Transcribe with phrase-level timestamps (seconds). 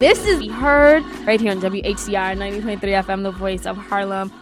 [0.00, 4.32] This is Be heard right here on WHCR 90.3 FM, the voice of Harlem.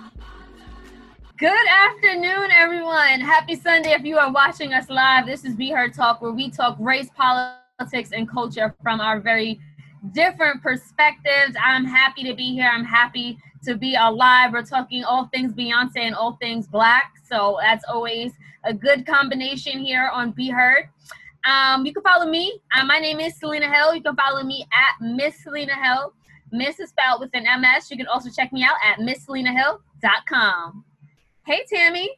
[1.39, 3.23] Good afternoon, everyone.
[3.23, 5.25] Happy Sunday if you are watching us live.
[5.25, 9.59] This is Be Heard Talk, where we talk race, politics, and culture from our very
[10.13, 11.57] different perspectives.
[11.59, 12.71] I'm happy to be here.
[12.71, 14.53] I'm happy to be alive.
[14.53, 17.15] We're talking all things Beyonce and all things Black.
[17.27, 18.33] So that's always
[18.65, 20.91] a good combination here on Be Heard.
[21.47, 22.61] Um, you can follow me.
[22.77, 23.95] Uh, my name is Selena Hill.
[23.95, 26.13] You can follow me at Miss Selena Hill.
[26.51, 27.91] Miss is spelled with an MS.
[27.91, 30.85] You can also check me out at MissSelenaHill.com.
[31.47, 32.11] Hey, Tammy.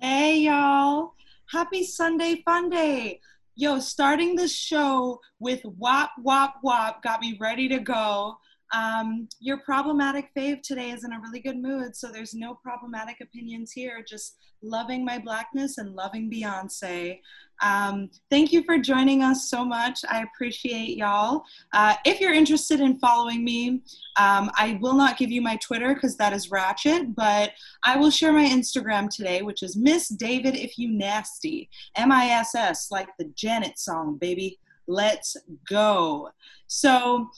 [0.00, 1.14] Hey, y'all.
[1.50, 3.20] Happy Sunday Fun Day.
[3.54, 8.36] Yo, starting the show with WAP, WAP, WAP got me ready to go.
[8.72, 13.18] Um, your problematic fave today is in a really good mood, so there's no problematic
[13.20, 14.02] opinions here.
[14.06, 17.20] Just loving my blackness and loving Beyonce.
[17.62, 20.00] Um, thank you for joining us so much.
[20.10, 21.44] I appreciate y'all.
[21.72, 23.82] Uh, if you're interested in following me,
[24.16, 27.52] um, I will not give you my Twitter because that is ratchet, but
[27.84, 32.26] I will share my Instagram today, which is Miss David If You Nasty, M I
[32.26, 34.58] S S, like the Janet song, baby.
[34.88, 35.36] Let's
[35.68, 36.30] go.
[36.66, 37.30] So,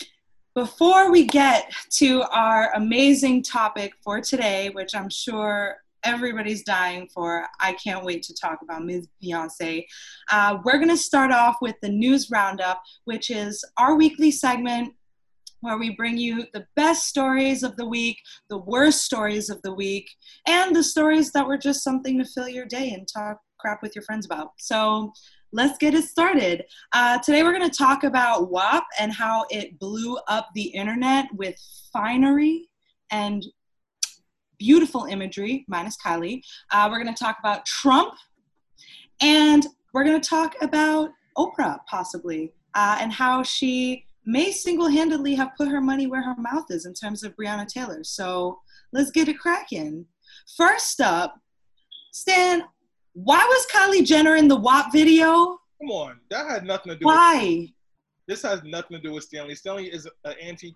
[0.55, 7.47] before we get to our amazing topic for today, which I'm sure everybody's dying for,
[7.61, 9.09] I can't wait to talk about Ms.
[9.23, 9.85] Beyonce.
[10.31, 14.95] Uh, we're going to start off with the news roundup, which is our weekly segment
[15.61, 18.19] where we bring you the best stories of the week,
[18.51, 20.11] the worst stories of the week,
[20.47, 23.97] and the stories that were just something to fill your day and talk crap with
[23.97, 24.51] your friends about.
[24.59, 25.11] So
[25.53, 26.65] let's get it started.
[26.93, 31.27] Uh, today we're going to talk about WAP and how it blew up the internet
[31.33, 31.57] with
[31.93, 32.69] finery
[33.11, 33.43] and
[34.65, 36.41] beautiful imagery, minus Kylie.
[36.71, 38.15] Uh, we're going to talk about Trump
[39.21, 45.35] and we're going to talk about Oprah, possibly, uh, and how she may single handedly
[45.35, 48.03] have put her money where her mouth is in terms of Breonna Taylor.
[48.05, 48.59] So
[48.93, 50.07] let's get it cracking.
[50.57, 51.35] First up,
[52.13, 52.63] Stan,
[53.13, 55.59] why was Kylie Jenner in the WAP video?
[55.79, 57.07] Come on, that had nothing to do.
[57.07, 57.69] With Why?
[58.27, 59.55] This has nothing to do with Stanley.
[59.55, 60.75] Stanley is an anti.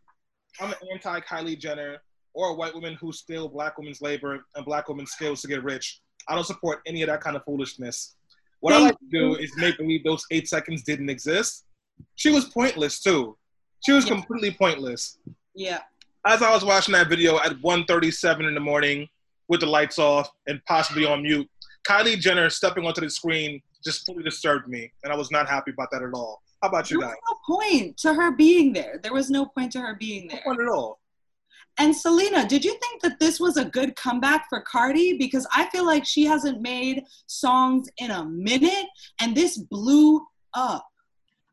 [0.60, 1.98] I'm an anti Kylie Jenner
[2.34, 5.62] or a white woman who steal black women's labor and black women's skills to get
[5.62, 6.00] rich.
[6.28, 8.16] I don't support any of that kind of foolishness.
[8.60, 11.64] What Thank I like to do is make believe those eight seconds didn't exist.
[12.16, 13.36] She was pointless too.
[13.84, 14.14] She was yeah.
[14.14, 15.18] completely pointless.
[15.54, 15.80] Yeah.
[16.26, 19.08] As I was watching that video at 1:37 in the morning
[19.48, 21.48] with the lights off and possibly on mute,
[21.86, 25.70] Kylie Jenner stepping onto the screen just fully disturbed me, and I was not happy
[25.70, 26.42] about that at all.
[26.62, 27.16] How about you there guys?
[27.16, 28.98] Was no point to her being there.
[29.02, 30.40] There was no point to her being there.
[30.44, 30.98] No point at all.
[31.78, 35.16] And Selena, did you think that this was a good comeback for Cardi?
[35.16, 38.86] Because I feel like she hasn't made songs in a minute,
[39.20, 40.84] and this blew up.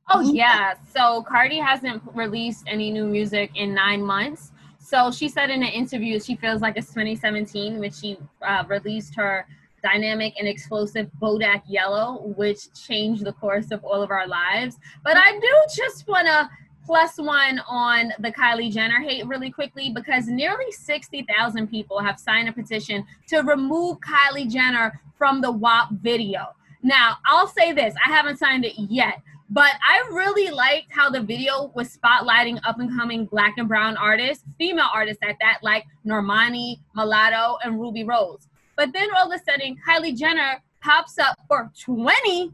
[0.10, 0.74] Oh blew yeah.
[0.74, 0.80] Up.
[0.96, 4.52] So Cardi hasn't released any new music in nine months.
[4.80, 9.16] So she said in an interview she feels like it's 2017 when she uh, released
[9.16, 9.46] her
[9.84, 14.78] dynamic and explosive Bodak Yellow, which changed the course of all of our lives.
[15.04, 16.50] But I do just want to
[16.86, 22.48] plus one on the Kylie Jenner hate really quickly because nearly 60,000 people have signed
[22.48, 26.48] a petition to remove Kylie Jenner from the WAP video.
[26.84, 31.22] Now, I'll say this I haven't signed it yet, but I really liked how the
[31.22, 35.86] video was spotlighting up and coming black and brown artists, female artists at that, like
[36.06, 38.48] Normani, Mulatto, and Rubi Rose.
[38.76, 42.52] But then all of a sudden, Kylie Jenner pops up for 20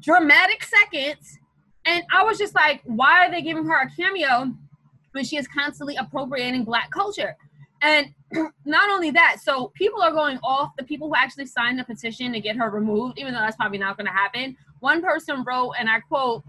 [0.00, 1.38] dramatic seconds.
[1.84, 4.52] And I was just like, why are they giving her a cameo
[5.12, 7.36] when she is constantly appropriating black culture?
[7.82, 8.14] And
[8.64, 12.32] not only that, so people are going off the people who actually signed the petition
[12.32, 14.56] to get her removed, even though that's probably not going to happen.
[14.80, 16.44] One person wrote, and I quote,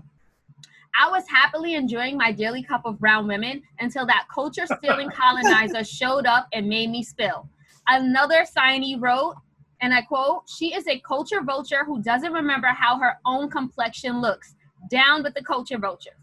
[0.95, 5.83] I was happily enjoying my daily cup of brown women until that culture stealing colonizer
[5.83, 7.49] showed up and made me spill.
[7.87, 9.35] Another signee wrote,
[9.81, 14.21] and I quote, She is a culture vulture who doesn't remember how her own complexion
[14.21, 14.55] looks.
[14.89, 16.17] Down with the culture vulture.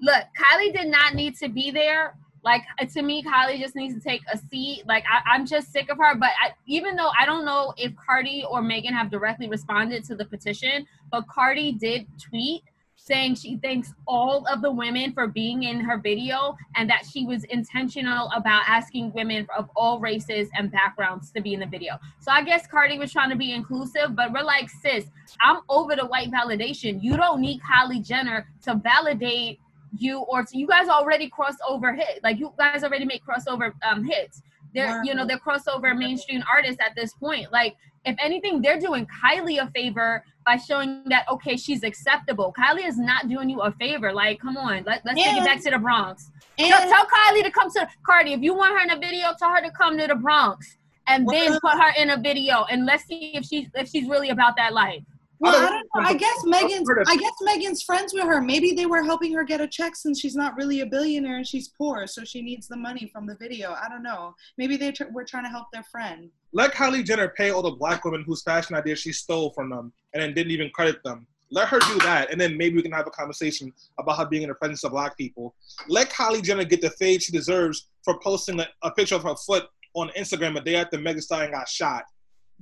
[0.00, 2.16] Look, Kylie did not need to be there.
[2.42, 4.82] Like uh, to me, Kylie just needs to take a seat.
[4.86, 6.14] Like I, am just sick of her.
[6.14, 10.14] But I, even though I don't know if Cardi or Megan have directly responded to
[10.14, 12.62] the petition, but Cardi did tweet
[13.04, 17.26] saying she thanks all of the women for being in her video and that she
[17.26, 21.98] was intentional about asking women of all races and backgrounds to be in the video.
[22.20, 25.04] So I guess Cardi was trying to be inclusive, but we're like, sis,
[25.42, 27.02] I'm over the white validation.
[27.02, 29.60] You don't need Kylie Jenner to validate
[29.98, 33.72] you or to, you guys already cross over hit like you guys already make crossover
[33.88, 34.42] um, hits
[34.74, 37.52] they're you know they're crossover mainstream artists at this point.
[37.52, 42.54] Like if anything, they're doing Kylie a favor by showing that okay, she's acceptable.
[42.58, 44.12] Kylie is not doing you a favor.
[44.12, 46.30] Like, come on, let, let's take it back to the Bronx.
[46.58, 48.32] And Tell, tell Kylie to come to Cardi.
[48.32, 50.76] If you want her in a video, tell her to come to the Bronx
[51.06, 54.30] and then put her in a video and let's see if she's if she's really
[54.30, 55.02] about that life.
[55.44, 56.08] Well, I don't know.
[56.08, 58.40] I guess Megan's I guess Megan's friends with her.
[58.40, 61.46] Maybe they were helping her get a check since she's not really a billionaire and
[61.46, 63.72] she's poor, so she needs the money from the video.
[63.72, 64.34] I don't know.
[64.58, 66.30] Maybe they tr- were trying to help their friend.
[66.52, 69.92] Let Kylie Jenner pay all the black women whose fashion ideas she stole from them
[70.12, 71.26] and then didn't even credit them.
[71.50, 74.42] Let her do that, and then maybe we can have a conversation about her being
[74.42, 75.54] in the presence of black people.
[75.88, 79.36] Let Kylie Jenner get the fade she deserves for posting a, a picture of her
[79.36, 82.04] foot on Instagram a day after Megan Stallion got shot,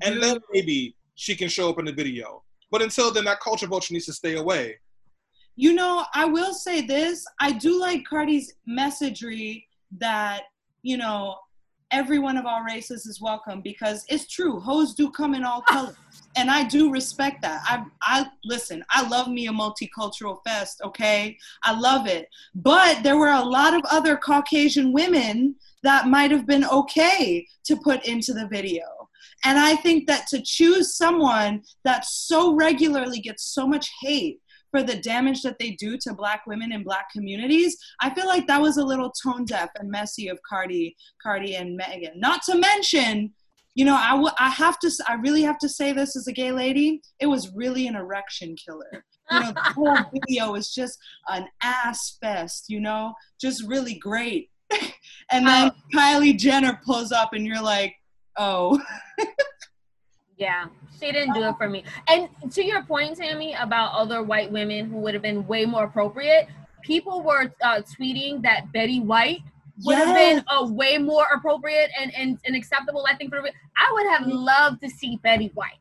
[0.03, 0.21] and mm.
[0.21, 2.43] then maybe she can show up in the video.
[2.73, 4.79] But until then, that culture vulture needs to stay away.
[5.55, 7.25] You know, I will say this.
[7.39, 9.67] I do like Cardi's messagery
[9.99, 10.45] that,
[10.83, 11.37] you know,
[11.91, 14.59] every one of our races is welcome because it's true.
[14.59, 15.95] Hoes do come in all colors.
[16.35, 17.61] And I do respect that.
[17.67, 21.37] I I listen, I love me a multicultural fest, okay?
[21.63, 22.27] I love it.
[22.55, 27.77] But there were a lot of other Caucasian women that might have been okay to
[27.77, 29.02] put into the video.
[29.45, 34.41] And I think that to choose someone that so regularly gets so much hate
[34.71, 38.47] for the damage that they do to black women in black communities, I feel like
[38.47, 42.19] that was a little tone deaf and messy of Cardi, Cardi and Megan.
[42.19, 43.33] Not to mention,
[43.75, 46.33] you know, I w- I have to, I really have to say this as a
[46.33, 49.05] gay lady, it was really an erection killer.
[49.31, 50.99] You know, the whole video is just
[51.29, 54.51] an ass fest, you know, just really great.
[55.31, 57.95] and then Kylie Jenner pulls up and you're like,
[58.37, 58.81] oh.
[60.37, 60.67] Yeah,
[60.99, 61.85] she didn't do it for me.
[62.09, 65.85] And to your point, Tammy, about other white women who would have been way more
[65.85, 66.49] appropriate,
[66.83, 69.41] people were uh, tweeting that Betty White
[69.85, 73.07] would have been a way more appropriate and, and, and acceptable.
[73.09, 75.79] I think for I would have loved to see Betty White,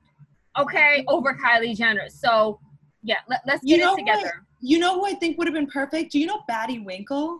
[0.59, 2.09] okay, over Kylie Jenner.
[2.09, 2.59] So
[3.03, 4.45] yeah, let, let's You get know it together.
[4.59, 6.11] You know who I think would have been perfect?
[6.11, 7.39] Do you know Baddie Winkle?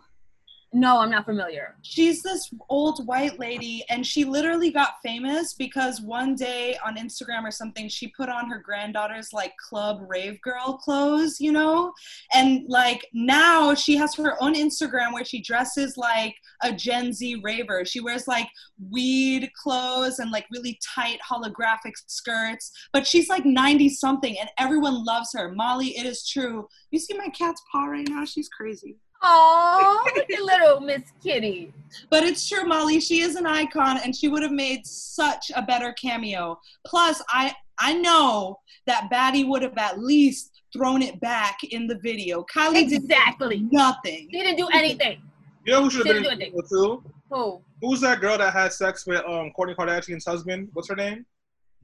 [0.74, 1.76] No, I'm not familiar.
[1.82, 7.44] She's this old white lady, and she literally got famous because one day on Instagram
[7.44, 11.92] or something, she put on her granddaughter's like club rave girl clothes, you know?
[12.34, 17.42] And like now she has her own Instagram where she dresses like a Gen Z
[17.44, 17.84] raver.
[17.84, 18.48] She wears like
[18.90, 25.04] weed clothes and like really tight holographic skirts, but she's like 90 something and everyone
[25.04, 25.52] loves her.
[25.54, 26.70] Molly, it is true.
[26.92, 28.24] You see my cat's paw right now?
[28.24, 28.96] She's crazy.
[29.24, 31.72] Oh, look at little Miss Kitty.
[32.10, 33.00] But it's true, Molly.
[33.00, 36.60] She is an icon, and she would have made such a better cameo.
[36.86, 41.96] Plus, I I know that Baddie would have at least thrown it back in the
[42.00, 42.46] video.
[42.54, 43.68] Kylie did Exactly.
[43.72, 44.30] nothing.
[44.32, 45.22] She didn't do anything.
[45.66, 47.04] You know who should have been in the video too?
[47.30, 47.62] Who?
[47.82, 50.70] Who's that girl that had sex with um Kourtney Kardashian's husband?
[50.74, 51.26] What's her name?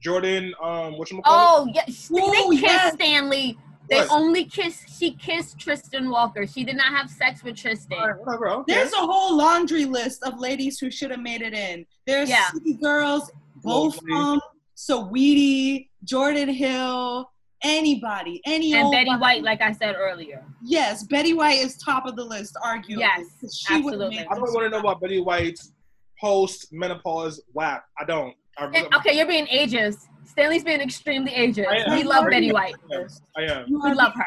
[0.04, 0.52] Jordyn.
[0.62, 2.94] Um, what you Oh, yeah, They, Ooh, they kissed yes.
[2.94, 3.58] Stanley.
[3.88, 4.10] They What?
[4.10, 4.98] only kissed.
[4.98, 6.46] She kissed Tristan Walker.
[6.46, 7.98] She did not have sex with Tristan.
[7.98, 8.48] All right, whatever.
[8.50, 8.74] Okay.
[8.74, 11.86] There's a whole laundry list of ladies who should have made it in.
[12.06, 12.50] There's Yeah.
[12.50, 13.30] City Girls,
[13.64, 14.12] Lovely.
[14.12, 14.40] Wolfram,
[14.76, 17.30] Saweetie, Jordan Hill,
[17.62, 19.20] anybody, any And old Betty body.
[19.20, 20.44] White, like I said earlier.
[20.62, 22.98] Yes, Betty White is top of the list, arguably.
[23.00, 23.26] Yes,
[23.56, 24.18] she would absolutely.
[24.20, 25.72] I don't want to know about Betty White's
[26.20, 27.84] post menopause WAP.
[27.98, 28.34] I don't.
[28.58, 30.06] I, And, okay, you're being ageist.
[30.28, 31.66] Stanley's being extremely ageist.
[31.68, 31.96] I am.
[31.96, 32.52] We love I Betty.
[32.52, 32.76] White.
[32.92, 33.08] I am.
[33.36, 33.64] I am.
[33.68, 34.24] You We are love her.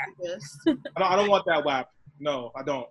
[0.68, 1.90] I don't, I don't want that WAP.
[2.20, 2.88] No, I don't.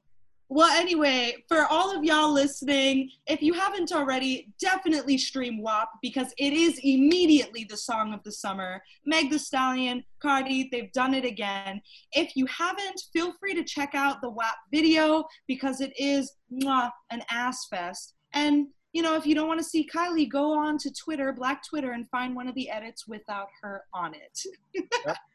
[0.53, 6.35] Well, anyway, for all of y'all listening, if you haven't already, definitely stream WAP because
[6.39, 8.83] it is immediately the song of the summer.
[9.07, 11.81] Meg the Stallion, Cardi, they've done it again.
[12.13, 16.91] If you haven't, feel free to check out the WAP video because it is mwah,
[17.13, 18.15] an ass fest.
[18.33, 21.63] And you know, if you don't want to see Kylie, go on to Twitter, Black
[21.67, 25.17] Twitter, and find one of the edits without her on it.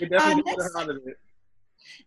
[0.00, 1.18] We definitely Uh, out of it.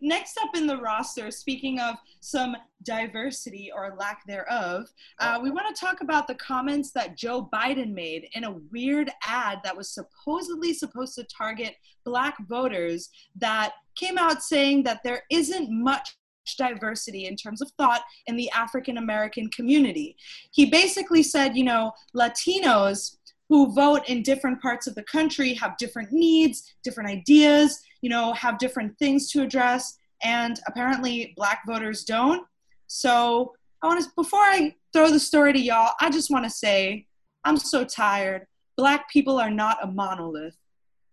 [0.00, 4.88] Next up in the roster, speaking of some diversity or lack thereof,
[5.20, 9.10] uh, we want to talk about the comments that Joe Biden made in a weird
[9.24, 15.22] ad that was supposedly supposed to target black voters that came out saying that there
[15.30, 16.17] isn't much
[16.56, 20.16] diversity in terms of thought in the African American community.
[20.52, 23.16] He basically said, you know, Latinos
[23.48, 28.32] who vote in different parts of the country have different needs, different ideas, you know,
[28.34, 32.46] have different things to address, and apparently black voters don't.
[32.88, 36.50] So I want to, before I throw the story to y'all, I just want to
[36.50, 37.06] say
[37.44, 38.46] I'm so tired.
[38.76, 40.56] Black people are not a monolith.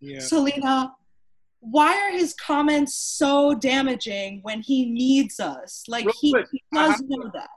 [0.00, 0.20] Yeah.
[0.20, 0.92] Selena,
[1.60, 5.84] why are his comments so damaging when he needs us?
[5.88, 7.48] Like he, quick, he does know to- that.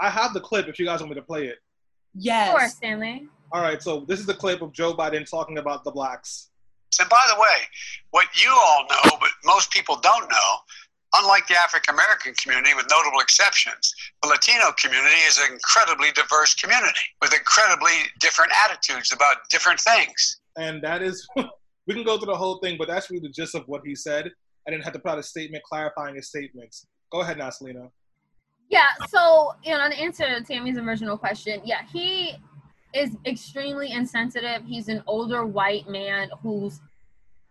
[0.00, 1.58] I have the clip if you guys want me to play it.
[2.14, 2.48] Yes.
[2.48, 3.28] Of course, Stanley.
[3.52, 6.50] All right, so this is the clip of Joe Biden talking about the blacks.
[7.00, 7.64] And by the way,
[8.10, 10.50] what you all know, but most people don't know,
[11.14, 16.54] unlike the African American community, with notable exceptions, the Latino community is an incredibly diverse
[16.54, 20.40] community with incredibly different attitudes about different things.
[20.56, 21.26] And that is,
[21.88, 23.94] we can go through the whole thing, but that's really the gist of what he
[23.96, 24.30] said.
[24.66, 26.86] I didn't have to put out a statement clarifying his statements.
[27.10, 27.88] Go ahead now, Selena.
[28.68, 32.34] Yeah, so you know, to answer Tammy's original question, yeah, he
[32.92, 34.62] is extremely insensitive.
[34.66, 36.80] He's an older white man whose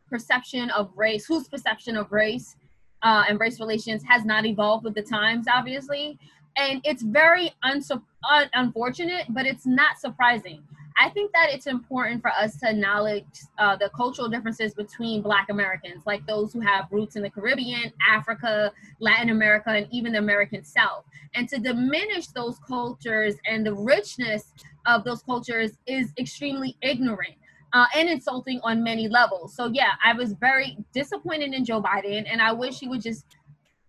[0.08, 2.56] perception of race, whose perception of race
[3.02, 6.20] uh, and race relations has not evolved with the times, obviously.
[6.56, 8.02] And it's very unsu-
[8.32, 10.64] un- unfortunate, but it's not surprising.
[11.00, 13.26] I think that it's important for us to acknowledge
[13.60, 17.94] uh, the cultural differences between Black Americans, like those who have roots in the Caribbean,
[18.10, 21.04] Africa, Latin America, and even the American South.
[21.36, 24.54] And to diminish those cultures and the richness
[24.88, 27.36] of those cultures is extremely ignorant.
[27.74, 29.54] Uh, and insulting on many levels.
[29.54, 33.26] So yeah, I was very disappointed in Joe Biden, and I wish he would just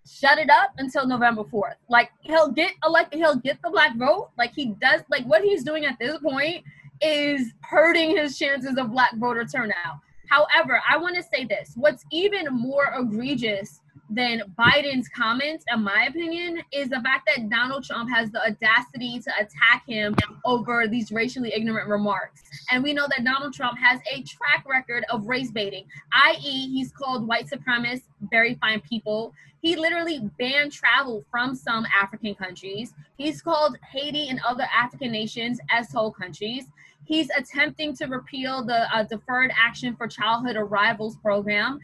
[0.04, 1.76] shut it up until November fourth.
[1.88, 4.30] Like he'll get elected, he'll get the black vote.
[4.36, 5.02] Like he does.
[5.08, 6.64] Like what he's doing at this point
[7.00, 10.00] is hurting his chances of black voter turnout.
[10.28, 16.06] However, I want to say this: what's even more egregious than Biden's comments, in my
[16.08, 21.12] opinion, is the fact that Donald Trump has the audacity to attack him over these
[21.12, 22.42] racially ignorant remarks.
[22.70, 26.90] And we know that Donald Trump has a track record of race baiting, i.e., he's
[26.90, 29.32] called white supremacists very fine people.
[29.60, 32.94] He literally banned travel from some African countries.
[33.16, 36.64] He's called Haiti and other African nations as whole countries.
[37.08, 41.80] He's attempting to repeal the uh, Deferred Action for Childhood Arrivals program.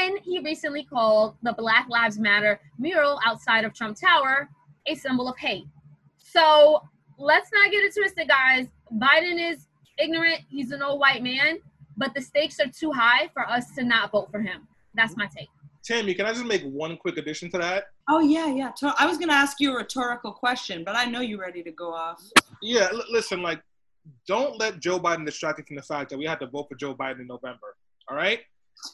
[0.00, 4.48] And he recently called the Black Lives Matter mural outside of Trump Tower
[4.86, 5.66] a symbol of hate.
[6.16, 6.82] So
[7.18, 8.68] let's not get it twisted, guys.
[8.94, 9.66] Biden is
[9.98, 10.40] ignorant.
[10.48, 11.58] He's an old white man,
[11.98, 14.66] but the stakes are too high for us to not vote for him.
[14.94, 15.50] That's my take.
[15.84, 17.88] Tammy, can I just make one quick addition to that?
[18.08, 18.72] Oh yeah, yeah.
[18.98, 21.92] I was gonna ask you a rhetorical question, but I know you're ready to go
[21.92, 22.22] off.
[22.62, 23.60] Yeah, l- listen, like,
[24.26, 26.74] don't let Joe Biden distract you from the fact that we had to vote for
[26.74, 27.76] Joe Biden in November.
[28.08, 28.40] All right?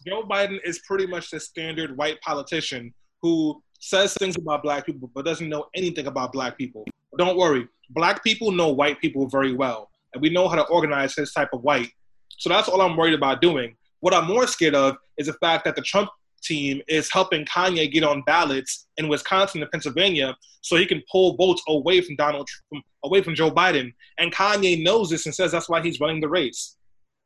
[0.06, 5.10] Joe Biden is pretty much the standard white politician who says things about black people
[5.14, 6.84] but doesn't know anything about black people.
[7.16, 11.14] Don't worry, black people know white people very well, and we know how to organize
[11.14, 11.90] this type of white.
[12.28, 13.76] So that's all I'm worried about doing.
[14.00, 16.10] What I'm more scared of is the fact that the Trump
[16.42, 21.36] team is helping Kanye get on ballots in Wisconsin and Pennsylvania so he can pull
[21.36, 23.92] votes away from Donald Trump, away from Joe Biden.
[24.18, 26.76] And Kanye knows this and says that's why he's running the race.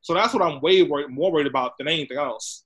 [0.02, 2.64] So that's what I'm way worried, more worried about than anything else.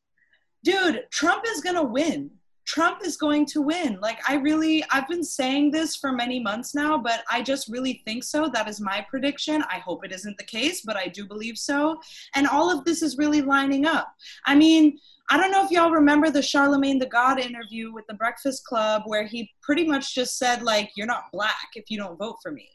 [0.64, 2.30] Dude, Trump is gonna win.
[2.66, 3.98] Trump is going to win.
[4.00, 8.02] Like I really I've been saying this for many months now, but I just really
[8.04, 8.48] think so.
[8.52, 9.62] That is my prediction.
[9.70, 12.00] I hope it isn't the case, but I do believe so.
[12.34, 14.12] And all of this is really lining up.
[14.46, 14.98] I mean,
[15.30, 19.02] I don't know if y'all remember the Charlamagne tha God interview with the Breakfast Club
[19.06, 22.52] where he pretty much just said like you're not black if you don't vote for
[22.52, 22.68] me.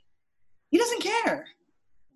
[0.70, 1.46] He doesn't care.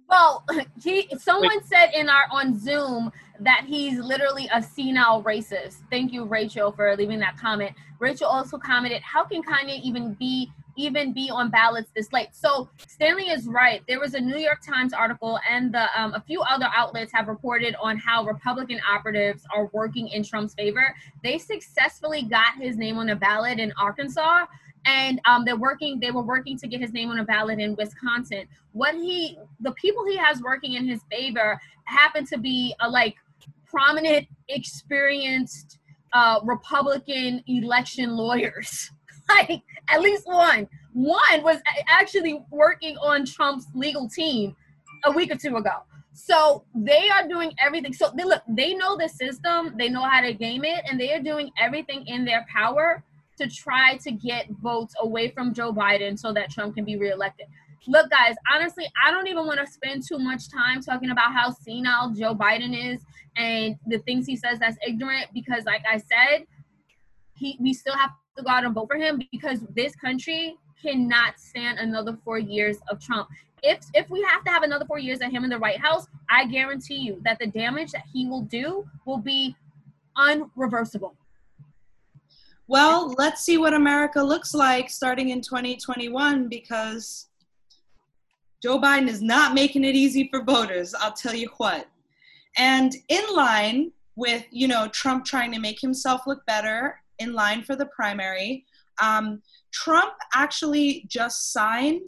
[0.09, 0.43] Well,
[0.83, 5.77] he someone said in our on Zoom that he's literally a senile racist.
[5.89, 7.71] Thank you, Rachel, for leaving that comment.
[7.99, 12.69] Rachel also commented, "How can Kanye even be even be on ballots this late?" So
[12.87, 13.81] Stanley is right.
[13.87, 17.27] There was a New York Times article, and the, um, a few other outlets have
[17.27, 20.95] reported on how Republican operatives are working in Trump's favor.
[21.23, 24.45] They successfully got his name on a ballot in Arkansas
[24.85, 27.75] and um, they're working they were working to get his name on a ballot in
[27.75, 28.45] wisconsin.
[28.73, 33.15] What he the people he has working in his favor happen to be uh, like
[33.67, 35.79] prominent experienced
[36.13, 38.91] uh, republican election lawyers.
[39.27, 40.69] Like at least one.
[40.93, 44.55] One was actually working on trump's legal team
[45.03, 45.77] a week or two ago.
[46.13, 47.91] So they are doing everything.
[47.91, 49.73] So they look they know the system.
[49.79, 53.03] They know how to game it and they are doing everything in their power
[53.37, 57.47] to try to get votes away from Joe Biden so that Trump can be reelected.
[57.87, 61.51] Look, guys, honestly, I don't even want to spend too much time talking about how
[61.51, 63.01] senile Joe Biden is
[63.35, 66.45] and the things he says that's ignorant because, like I said,
[67.35, 71.39] he we still have to go out and vote for him because this country cannot
[71.39, 73.27] stand another four years of Trump.
[73.61, 76.07] If if we have to have another four years of him in the White House,
[76.29, 79.55] I guarantee you that the damage that he will do will be
[80.17, 81.13] unreversible.
[82.67, 87.27] Well, let's see what America looks like starting in 2021 because
[88.63, 91.87] Joe Biden is not making it easy for voters, I'll tell you what.
[92.57, 97.63] And in line with, you know, Trump trying to make himself look better, in line
[97.63, 98.65] for the primary,
[98.99, 102.07] um, Trump actually just signed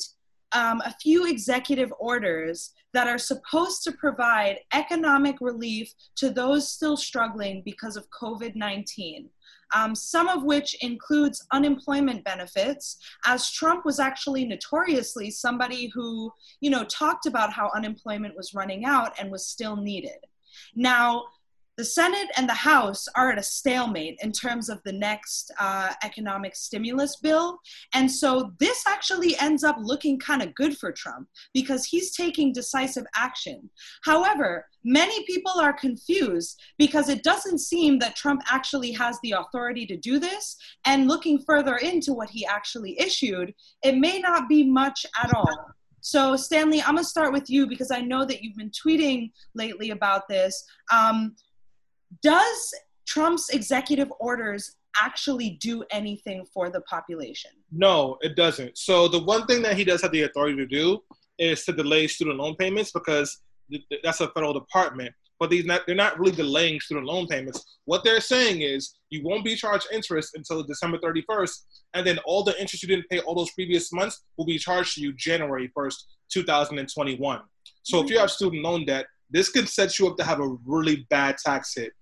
[0.54, 6.98] um, a few executive orders that are supposed to provide economic relief to those still
[6.98, 9.30] struggling because of COVID 19.
[9.76, 16.32] Um, some of which includes unemployment benefits, as Trump was actually notoriously somebody who,
[16.62, 20.20] you know, talked about how unemployment was running out and was still needed.
[20.76, 21.26] Now,
[21.78, 25.94] the Senate and the House are at a stalemate in terms of the next uh,
[26.04, 27.60] economic stimulus bill.
[27.94, 32.52] And so this actually ends up looking kind of good for Trump because he's taking
[32.52, 33.70] decisive action.
[34.04, 39.86] However, many people are confused because it doesn't seem that Trump actually has the authority
[39.86, 40.58] to do this.
[40.86, 43.54] And looking further into what he actually issued,
[43.84, 45.68] it may not be much at all.
[46.02, 49.90] So, Stanley, I'm gonna start with you because I know that you've been tweeting lately
[49.90, 50.64] about this.
[50.92, 51.36] Um,
[52.22, 52.74] does
[53.08, 57.52] Trump's executive orders actually do anything for the population?
[57.72, 58.78] No, it doesn't.
[58.78, 61.00] So the one thing that he does have the authority to do
[61.40, 63.40] is to delay student loan payments because
[64.04, 65.14] that's a federal department.
[65.40, 67.78] But these not, they're not really delaying student loan payments.
[67.86, 71.62] What they're saying is you won't be charged interest until December 31st,
[71.94, 74.96] and then all the interest you didn't pay all those previous months will be charged
[74.96, 75.96] to you January 1st,
[76.32, 77.42] 2021.
[77.84, 80.56] So if you have student loan debt, this could set you up to have a
[80.66, 81.94] really bad tax hit.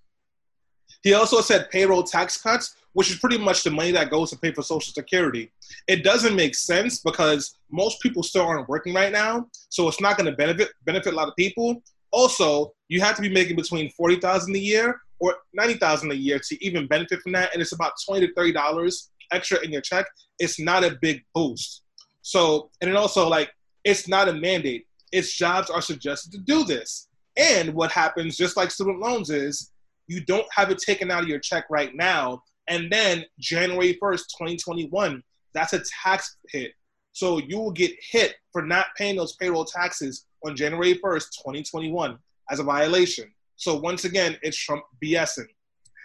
[1.03, 4.37] He also said payroll tax cuts, which is pretty much the money that goes to
[4.37, 5.51] pay for Social Security.
[5.87, 10.17] It doesn't make sense because most people still aren't working right now, so it's not
[10.17, 11.83] going to benefit benefit a lot of people.
[12.11, 16.15] Also, you have to be making between forty thousand a year or ninety thousand a
[16.15, 19.71] year to even benefit from that, and it's about twenty to thirty dollars extra in
[19.71, 20.05] your check.
[20.39, 21.81] It's not a big boost.
[22.21, 23.51] So, and then also like
[23.83, 24.87] it's not a mandate.
[25.11, 27.07] Its jobs are suggested to do this.
[27.37, 29.71] And what happens, just like student loans, is
[30.07, 32.41] you don't have it taken out of your check right now.
[32.67, 36.73] And then January 1st, 2021, that's a tax hit.
[37.11, 42.17] So you will get hit for not paying those payroll taxes on January 1st, 2021
[42.49, 43.31] as a violation.
[43.55, 45.47] So once again, it's Trump BSing.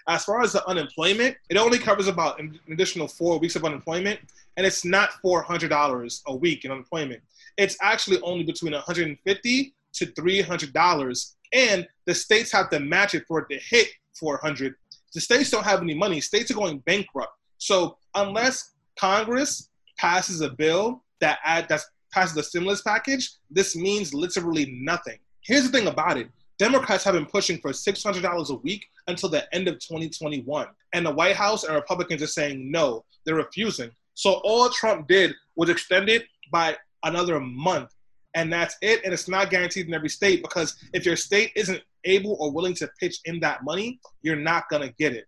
[0.09, 4.19] As far as the unemployment, it only covers about an additional four weeks of unemployment,
[4.57, 7.23] and it's not $400 a week in unemployment.
[7.57, 11.35] It's actually only between 150 to $300.
[11.53, 14.75] And the states have to match it for it to hit 400.
[15.15, 16.21] The states don't have any money.
[16.21, 17.33] States are going bankrupt.
[17.59, 21.83] So unless Congress passes a bill that add that
[22.13, 25.19] passes the stimulus package, this means literally nothing.
[25.43, 26.29] Here's the thing about it.
[26.59, 30.67] Democrats have been pushing for $600 a week until the end of 2021.
[30.93, 33.91] And the White House and Republicans are saying no, they're refusing.
[34.15, 37.95] So all Trump did was extend it by another month
[38.35, 39.01] and that's it.
[39.05, 42.75] And it's not guaranteed in every state because if your state isn't able or willing
[42.75, 45.27] to pitch in that money, you're not gonna get it.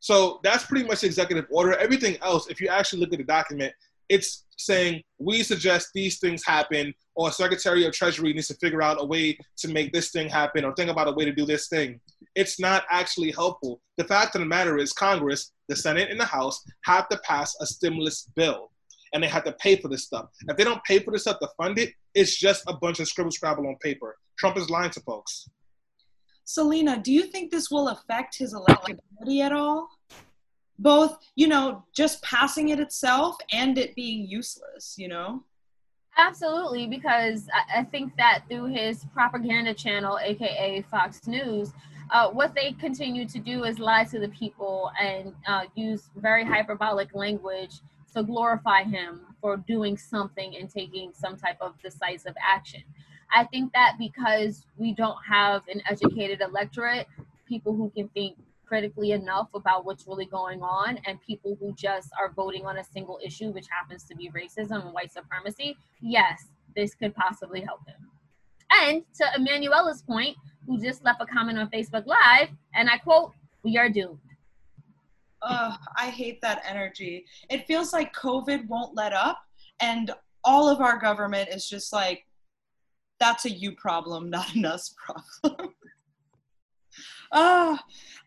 [0.00, 1.76] So that's pretty much the executive order.
[1.76, 3.72] Everything else, if you actually look at the document,
[4.08, 9.00] it's saying we suggest these things happen, or Secretary of Treasury needs to figure out
[9.00, 11.68] a way to make this thing happen, or think about a way to do this
[11.68, 12.00] thing.
[12.34, 13.80] It's not actually helpful.
[13.98, 17.54] The fact of the matter is, Congress, the Senate, and the House have to pass
[17.60, 18.69] a stimulus bill
[19.12, 20.26] and they have to pay for this stuff.
[20.48, 23.08] If they don't pay for this stuff to fund it, it's just a bunch of
[23.08, 24.16] scribble scrabble on paper.
[24.38, 25.48] Trump is lying to folks.
[26.44, 29.88] Selena, do you think this will affect his electability at all?
[30.78, 35.44] Both, you know, just passing it itself and it being useless, you know?
[36.16, 41.72] Absolutely, because I think that through his propaganda channel, aka Fox News,
[42.12, 46.44] uh, what they continue to do is lie to the people and uh, use very
[46.44, 47.80] hyperbolic language
[48.14, 52.82] to glorify him for doing something and taking some type of decisive action.
[53.32, 57.06] I think that because we don't have an educated electorate,
[57.46, 62.08] people who can think critically enough about what's really going on, and people who just
[62.18, 66.44] are voting on a single issue, which happens to be racism and white supremacy, yes,
[66.76, 67.96] this could possibly help him.
[68.70, 73.32] And to Emanuela's point, who just left a comment on Facebook Live, and I quote,
[73.64, 74.20] We are doomed.
[75.42, 77.24] Ugh, I hate that energy.
[77.48, 79.40] It feels like COVID won't let up,
[79.80, 80.10] and
[80.44, 82.26] all of our government is just like,
[83.18, 85.70] that's a you problem, not an us problem.
[87.32, 87.78] oh,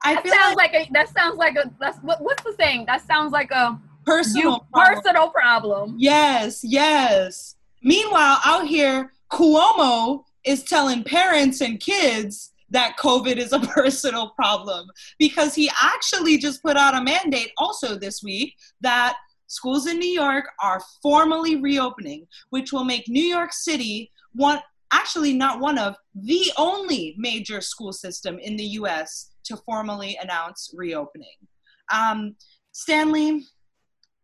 [0.04, 2.54] I that feel sounds like, like, a that sounds like a that's what what's the
[2.60, 2.86] saying?
[2.86, 4.96] That sounds like a personal you problem.
[5.04, 5.96] personal problem.
[5.98, 7.56] Yes, yes.
[7.82, 14.88] Meanwhile, out here, Cuomo is telling parents and kids that COVID is a personal problem
[15.18, 19.16] because he actually just put out a mandate also this week that
[19.48, 24.60] schools in New York are formally reopening, which will make New York City one,
[24.92, 30.72] actually not one of the only major school system in the US to formally announce
[30.76, 31.38] reopening.
[31.92, 32.36] Um,
[32.72, 33.46] Stanley,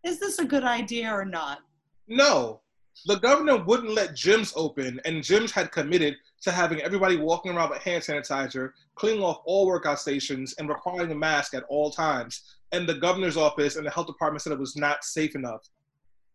[0.03, 1.59] is this a good idea or not?
[2.07, 2.61] No,
[3.05, 7.69] the governor wouldn't let gyms open, and gyms had committed to having everybody walking around
[7.69, 12.57] with hand sanitizer, cleaning off all workout stations, and requiring a mask at all times.
[12.71, 15.67] And the governor's office and the health department said it was not safe enough.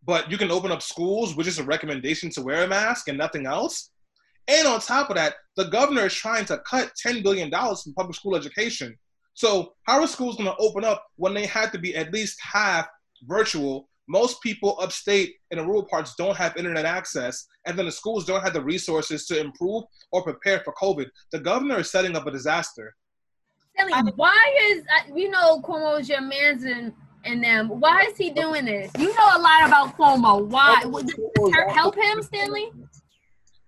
[0.05, 3.17] But you can open up schools with just a recommendation to wear a mask and
[3.17, 3.91] nothing else.
[4.49, 8.15] And on top of that, the governor is trying to cut $10 billion from public
[8.15, 8.97] school education.
[9.33, 12.39] So, how are schools going to open up when they have to be at least
[12.41, 12.87] half
[13.23, 13.89] virtual?
[14.07, 18.25] Most people upstate in the rural parts don't have internet access, and then the schools
[18.25, 21.07] don't have the resources to improve or prepare for COVID.
[21.33, 22.95] The governor is setting up a disaster.
[23.79, 26.93] Silly, why is uh, you know Cuomo's your man's and
[27.25, 27.69] and them?
[27.69, 28.91] Why is he doing this?
[28.99, 30.47] You know a lot about Cuomo.
[30.47, 30.83] Why?
[30.85, 31.17] Would this
[31.75, 32.71] help him, Stanley?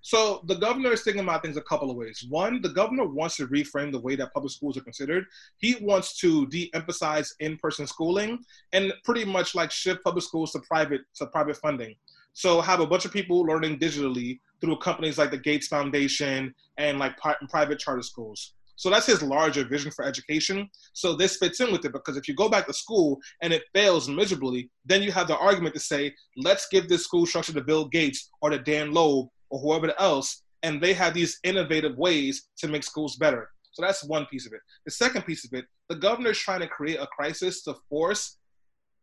[0.07, 2.25] So the governor is thinking about things a couple of ways.
[2.29, 5.25] One, the governor wants to reframe the way that public schools are considered.
[5.59, 8.39] He wants to de-emphasize in-person schooling
[8.73, 11.97] and pretty much like shift public schools to private to private funding.
[12.35, 17.01] So have a bunch of people learning digitally through companies like the Gates Foundation and
[17.01, 17.17] like
[17.51, 18.53] private charter schools.
[18.77, 20.71] So that's his larger vision for education.
[20.93, 23.65] So this fits in with it because if you go back to school and it
[23.75, 27.61] fails miserably, then you have the argument to say, let's give this school structure to
[27.61, 32.49] Bill Gates or to Dan Loeb or whoever else, and they have these innovative ways
[32.59, 33.51] to make schools better.
[33.73, 34.61] So that's one piece of it.
[34.87, 38.39] The second piece of it, the governor is trying to create a crisis to force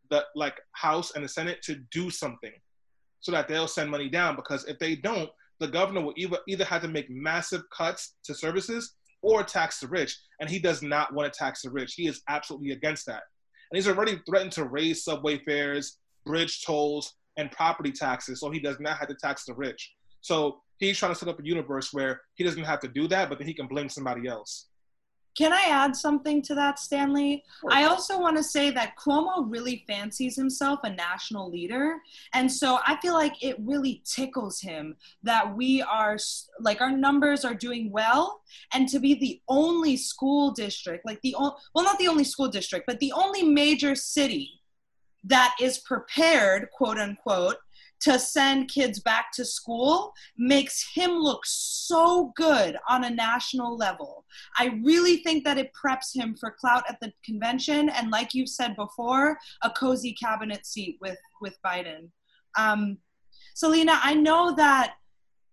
[0.09, 2.51] the like House and the Senate to do something
[3.21, 4.35] so that they'll send money down.
[4.35, 5.29] Because if they don't,
[5.59, 9.87] the governor will either either have to make massive cuts to services or tax the
[9.87, 10.19] rich.
[10.41, 11.93] And he does not want to tax the rich.
[11.93, 13.23] He is absolutely against that.
[13.71, 18.59] And he's already threatened to raise subway fares, bridge tolls, and property taxes so he
[18.59, 19.93] does not have to tax the rich.
[20.23, 23.29] So he's trying to set up a universe where he doesn't have to do that,
[23.29, 24.67] but then he can blame somebody else.
[25.35, 27.43] Can I add something to that, Stanley?
[27.69, 31.97] I also want to say that Cuomo really fancies himself a national leader.
[32.35, 36.17] And so I feel like it really tickles him that we are,
[36.59, 38.41] like, our numbers are doing well.
[38.73, 42.85] And to be the only school district, like, the, well, not the only school district,
[42.85, 44.61] but the only major city
[45.23, 47.57] that is prepared, quote unquote,
[48.03, 54.25] to send kids back to school makes him look so good on a national level.
[54.57, 58.49] I really think that it preps him for clout at the convention and, like you've
[58.49, 62.09] said before, a cozy cabinet seat with with Biden.
[62.57, 62.97] Um,
[63.55, 64.95] Selena, I know that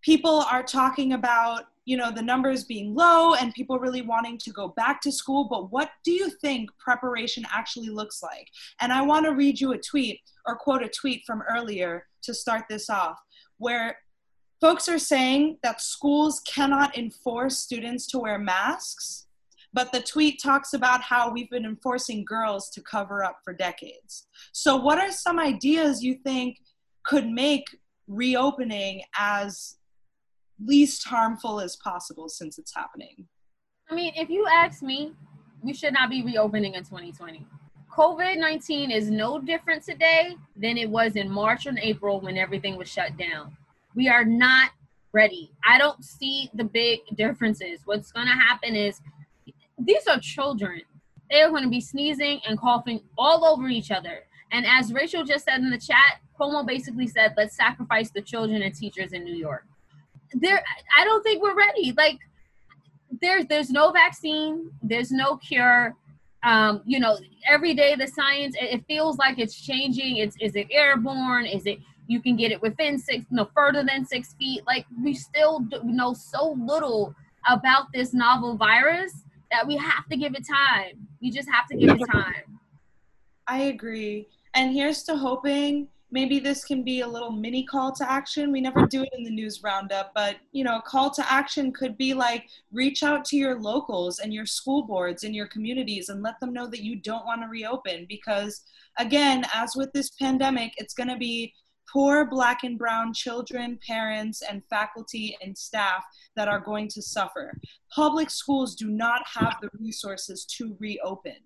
[0.03, 4.51] people are talking about you know the numbers being low and people really wanting to
[4.51, 8.49] go back to school but what do you think preparation actually looks like?
[8.81, 12.35] And i want to read you a tweet or quote a tweet from earlier to
[12.35, 13.19] start this off
[13.59, 13.97] where
[14.61, 19.27] folks are saying that schools cannot enforce students to wear masks
[19.73, 24.27] but the tweet talks about how we've been enforcing girls to cover up for decades.
[24.53, 26.59] So what are some ideas you think
[27.05, 27.67] could make
[28.09, 29.77] reopening as
[30.65, 33.27] least harmful as possible since it's happening.
[33.91, 35.13] I mean, if you ask me,
[35.63, 37.47] we should not be reopening in 2020.
[37.93, 42.77] COVID 19 is no different today than it was in March and April when everything
[42.77, 43.57] was shut down.
[43.97, 44.71] We are not
[45.13, 45.51] ready.
[45.67, 47.81] I don't see the big differences.
[47.85, 49.01] What's going to happen is
[49.77, 50.83] these are children.
[51.31, 54.21] They are going to be sneezing and coughing all over each other.
[54.53, 58.63] And as Rachel just said in the chat, Cuomo basically said, let's sacrifice the children
[58.63, 59.67] and teachers in New York
[60.35, 60.63] there
[60.97, 61.93] I don't think we're ready.
[61.97, 62.19] Like
[63.21, 65.97] there's there's no vaccine, there's no cure.
[66.43, 70.19] Um, you know, every day the science it feels like it's changing.
[70.19, 71.47] It's is it airborne?
[71.47, 74.63] Is it you can get it within six no further than six feet?
[74.67, 77.15] Like we still know so little
[77.49, 79.13] about this novel virus
[79.51, 81.09] that we have to give it time.
[81.21, 82.61] We just have to give it time.
[83.47, 84.29] I agree.
[84.55, 88.53] And here's to hoping maybe this can be a little mini call to action.
[88.53, 91.73] We never do it in the news roundup, but you know, a call to action
[91.73, 96.09] could be like reach out to your locals and your school boards and your communities
[96.09, 98.63] and let them know that you don't want to reopen because
[98.99, 101.55] again, as with this pandemic, it's going to be
[101.93, 106.05] poor black and brown children, parents, and faculty and staff
[106.37, 107.53] that are going to suffer.
[107.95, 111.37] Public schools do not have the resources to reopen,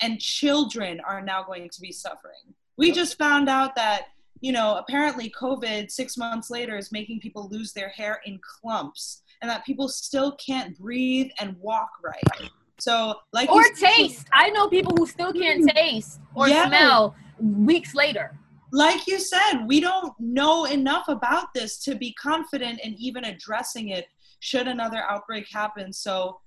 [0.00, 4.06] and children are now going to be suffering we just found out that
[4.40, 9.22] you know apparently covid six months later is making people lose their hair in clumps
[9.40, 12.50] and that people still can't breathe and walk right.
[12.80, 14.26] So like or taste.
[14.32, 15.76] I know people who still can't mm-hmm.
[15.76, 16.66] taste or yeah.
[16.68, 18.38] smell weeks later.
[18.72, 23.90] Like you said we don't know enough about this to be confident in even addressing
[23.90, 24.06] it
[24.40, 25.92] should another outbreak happen.
[25.92, 26.40] So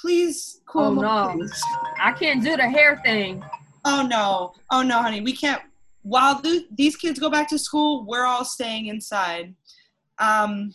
[0.00, 1.32] please cool oh no.
[1.36, 1.62] please.
[2.00, 3.40] i can't do the hair thing
[3.84, 5.62] oh no, oh no, honey, we can't
[6.02, 9.54] while th- these kids go back to school, we're all staying inside.
[10.18, 10.74] Um,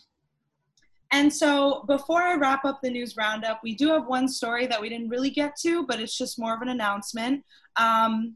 [1.12, 4.80] and so, before I wrap up the news roundup, we do have one story that
[4.82, 7.44] we didn't really get to, but it's just more of an announcement.
[7.78, 8.36] Um,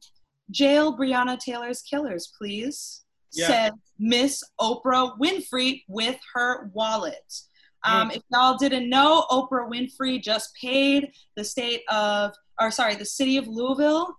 [0.51, 3.47] jail Breonna Taylor's killers, please, Yeah.
[3.47, 7.33] said Miss Oprah Winfrey with her wallet.
[7.83, 13.05] Um, If y'all didn't know, Oprah Winfrey just paid the state of, or sorry, the
[13.05, 14.15] city of Louisville,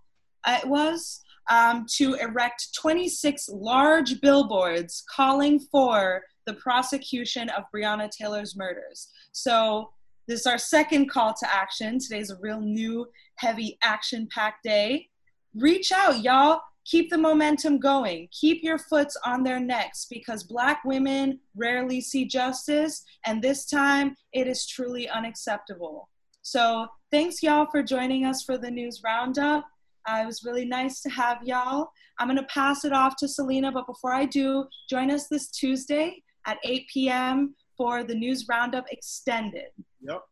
[0.47, 8.57] it was, um, to erect 26 large billboards calling for the prosecution of Breonna Taylor's
[8.57, 9.09] murders.
[9.33, 9.91] So
[10.27, 11.99] this is our second call to action.
[11.99, 15.09] Today's a real new, heavy, action-packed day.
[15.55, 16.61] Reach out, y'all.
[16.87, 18.29] Keep the momentum going.
[18.31, 24.15] Keep your foots on their necks because Black women rarely see justice, and this time
[24.33, 26.11] it is truly unacceptable.
[26.43, 29.65] So, thanks, y'all, for joining us for the news roundup.
[30.07, 31.89] Uh, it was really nice to have y'all.
[32.19, 35.51] I'm going to pass it off to Selena, but before I do, join us this
[35.51, 37.55] Tuesday at 8 p.m.
[37.77, 39.69] for the news roundup extended.
[40.03, 40.23] Yep.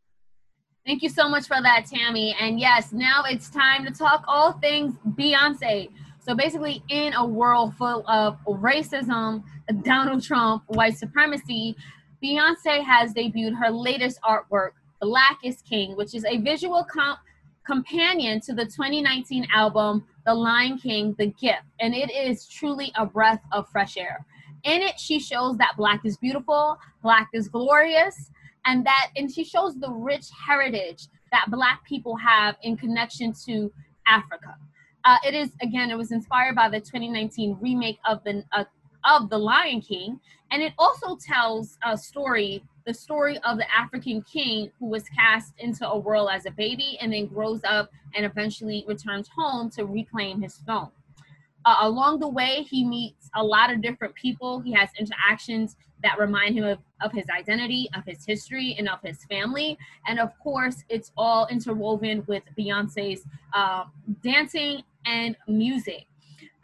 [0.84, 2.36] Thank you so much for that, Tammy.
[2.38, 5.88] And yes, now it's time to talk all things Beyonce.
[6.18, 9.42] So basically, in a world full of racism,
[9.82, 11.76] Donald Trump, white supremacy,
[12.22, 17.18] Beyonce has debuted her latest artwork, Black is King, which is a visual comp-
[17.64, 21.62] companion to the 2019 album, The Lion King, The Gift.
[21.80, 24.24] And it is truly a breath of fresh air.
[24.64, 28.30] In it, she shows that Black is beautiful, Black is glorious,
[28.64, 33.72] and that and she shows the rich heritage that black people have in connection to
[34.06, 34.54] africa
[35.04, 38.64] uh, it is again it was inspired by the 2019 remake of the uh,
[39.04, 40.20] of the lion king
[40.50, 45.52] and it also tells a story the story of the african king who was cast
[45.58, 49.84] into a world as a baby and then grows up and eventually returns home to
[49.84, 50.90] reclaim his throne
[51.64, 56.18] uh, along the way he meets a lot of different people he has interactions that
[56.18, 59.78] remind him of, of his identity, of his history, and of his family.
[60.06, 63.84] And of course, it's all interwoven with Beyonce's uh,
[64.22, 66.06] dancing and music.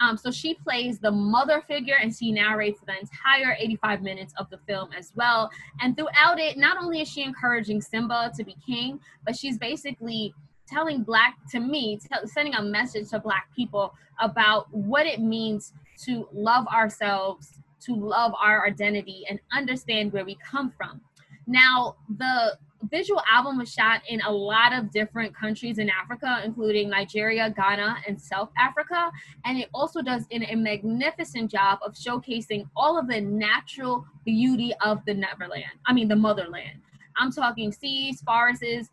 [0.00, 4.48] Um, so she plays the mother figure and she narrates the entire 85 minutes of
[4.50, 5.50] the film as well.
[5.80, 10.34] And throughout it, not only is she encouraging Simba to be king, but she's basically
[10.68, 15.72] telling black to me tell, sending a message to black people about what it means
[16.04, 21.00] to love ourselves to love our identity and understand where we come from.
[21.46, 22.58] Now, the
[22.90, 27.98] visual album was shot in a lot of different countries in Africa, including Nigeria, Ghana,
[28.06, 29.10] and South Africa.
[29.44, 34.72] And it also does in a magnificent job of showcasing all of the natural beauty
[34.84, 35.64] of the Neverland.
[35.86, 36.80] I mean, the motherland.
[37.16, 38.90] I'm talking seas, forests,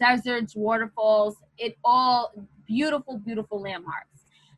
[0.00, 1.36] deserts, waterfalls.
[1.58, 2.32] It all
[2.66, 4.13] beautiful, beautiful landmarks.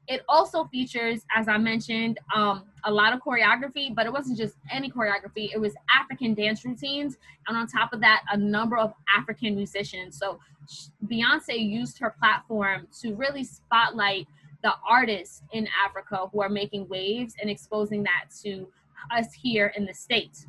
[0.09, 4.55] It also features, as I mentioned, um, a lot of choreography, but it wasn't just
[4.71, 5.51] any choreography.
[5.53, 7.16] It was African dance routines,
[7.49, 10.16] and on top of that, a number of African musicians.
[10.19, 10.38] So
[11.07, 14.29] Beyonce used her platform to really spotlight
[14.62, 18.69] the artists in Africa who are making waves and exposing that to
[19.11, 20.47] us here in the States.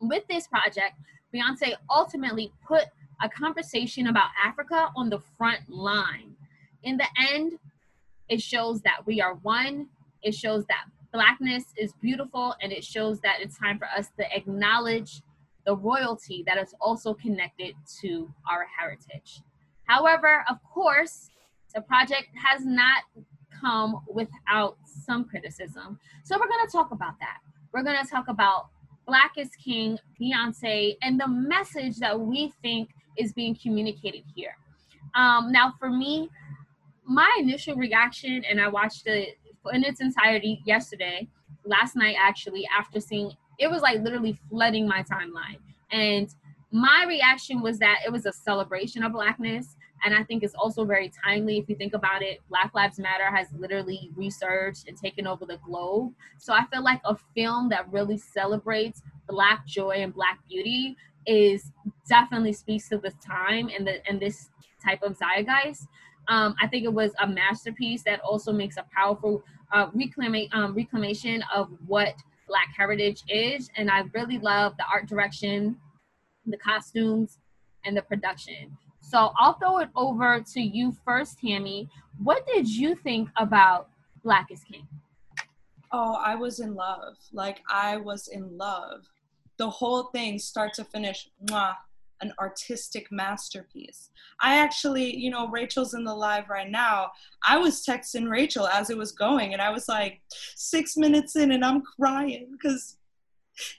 [0.00, 0.94] With this project,
[1.34, 2.84] Beyonce ultimately put
[3.22, 6.34] a conversation about Africa on the front line.
[6.84, 7.58] In the end,
[8.28, 9.88] it shows that we are one.
[10.22, 14.36] It shows that blackness is beautiful, and it shows that it's time for us to
[14.36, 15.22] acknowledge
[15.66, 19.42] the royalty that is also connected to our heritage.
[19.84, 21.30] However, of course,
[21.74, 23.02] the project has not
[23.60, 25.98] come without some criticism.
[26.24, 27.38] So we're going to talk about that.
[27.72, 28.68] We're going to talk about
[29.06, 34.56] Black is King, Beyonce, and the message that we think is being communicated here.
[35.14, 36.30] Um, now, for me,
[37.08, 39.38] my initial reaction, and I watched it
[39.72, 41.28] in its entirety yesterday,
[41.64, 45.58] last night actually, after seeing it was like literally flooding my timeline.
[45.90, 46.32] And
[46.70, 49.76] my reaction was that it was a celebration of blackness.
[50.04, 52.40] And I think it's also very timely if you think about it.
[52.48, 56.12] Black Lives Matter has literally resurged and taken over the globe.
[56.38, 61.72] So I feel like a film that really celebrates Black joy and Black beauty is
[62.08, 64.50] definitely speaks to this time and the and this
[64.84, 65.86] type of zeitgeist.
[66.28, 70.74] Um, I think it was a masterpiece that also makes a powerful uh, reclaim- um,
[70.74, 72.14] reclamation of what
[72.46, 73.70] Black heritage is.
[73.76, 75.76] And I really love the art direction,
[76.46, 77.38] the costumes,
[77.84, 78.76] and the production.
[79.00, 81.88] So I'll throw it over to you first, Tammy.
[82.22, 83.88] What did you think about
[84.22, 84.86] Black is King?
[85.92, 87.16] Oh, I was in love.
[87.32, 89.06] Like I was in love.
[89.56, 91.74] The whole thing, start to finish, mwah,
[92.20, 94.10] an artistic masterpiece.
[94.40, 97.10] I actually, you know, Rachel's in the live right now.
[97.46, 100.20] I was texting Rachel as it was going, and I was like,
[100.54, 102.96] six minutes in, and I'm crying because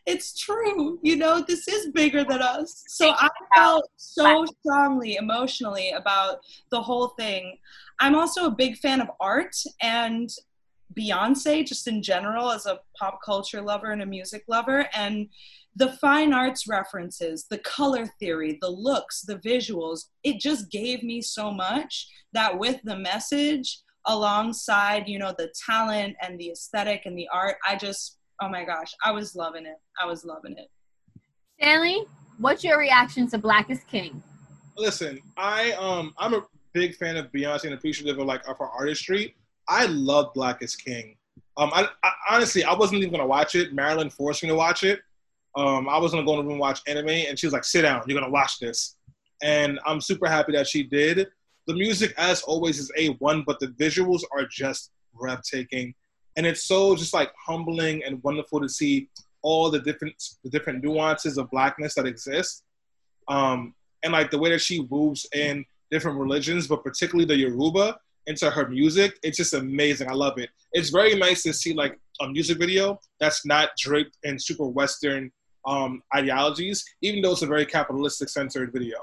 [0.06, 1.00] it's true.
[1.02, 2.84] You know, this is bigger than us.
[2.88, 7.58] So I felt so strongly emotionally about the whole thing.
[8.00, 10.30] I'm also a big fan of art and
[10.98, 14.88] Beyonce, just in general, as a pop culture lover and a music lover.
[14.94, 15.30] And
[15.76, 21.22] the fine arts references, the color theory, the looks, the visuals, it just gave me
[21.22, 27.18] so much that with the message alongside, you know, the talent and the aesthetic and
[27.18, 29.78] the art, I just, oh my gosh, I was loving it.
[30.02, 30.68] I was loving it.
[31.60, 32.06] Stanley,
[32.40, 34.24] what's your reaction to Black is King?
[34.78, 38.68] Listen, I um I'm a big fan of Beyonce and appreciative of like of her
[38.68, 39.36] artistry.
[39.68, 41.16] I love Black is King.
[41.58, 43.74] Um, I, I, honestly I wasn't even gonna watch it.
[43.74, 45.02] Marilyn forced me to watch it.
[45.56, 47.64] Um, I was gonna go in the room and watch anime, and she was like,
[47.64, 48.96] "Sit down, you're gonna watch this."
[49.42, 51.28] And I'm super happy that she did.
[51.68, 55.94] The music, as always, is a one, but the visuals are just breathtaking,
[56.38, 59.10] and it's so just like humbling and wonderful to see
[59.42, 62.64] all the different the different nuances of blackness that exist.
[63.28, 68.00] Um, and like the way that she moves in different religions, but particularly the Yoruba
[68.28, 69.18] into her music.
[69.24, 70.10] It's just amazing.
[70.10, 70.50] I love it.
[70.72, 75.32] It's very nice to see like a music video that's not draped in super Western
[75.66, 78.98] um, ideologies, even though it's a very capitalistic centered video.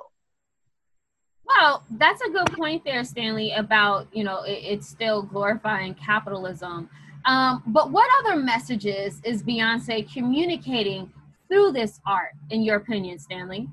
[1.47, 6.91] Well, that's a good point there, Stanley, about, you know, it, it's still glorifying capitalism.
[7.25, 11.13] Um, but what other messages is Beyonce communicating
[11.49, 13.69] through this art, in your opinion, Stanley?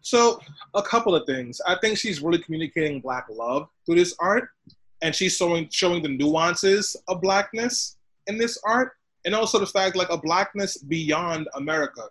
[0.00, 0.38] So,
[0.74, 1.60] a couple of things.
[1.66, 4.50] I think she's really communicating Black love through this art,
[5.00, 7.96] and she's showing showing the nuances of Blackness
[8.26, 8.92] in this art,
[9.24, 12.02] and also the fact like a Blackness beyond America.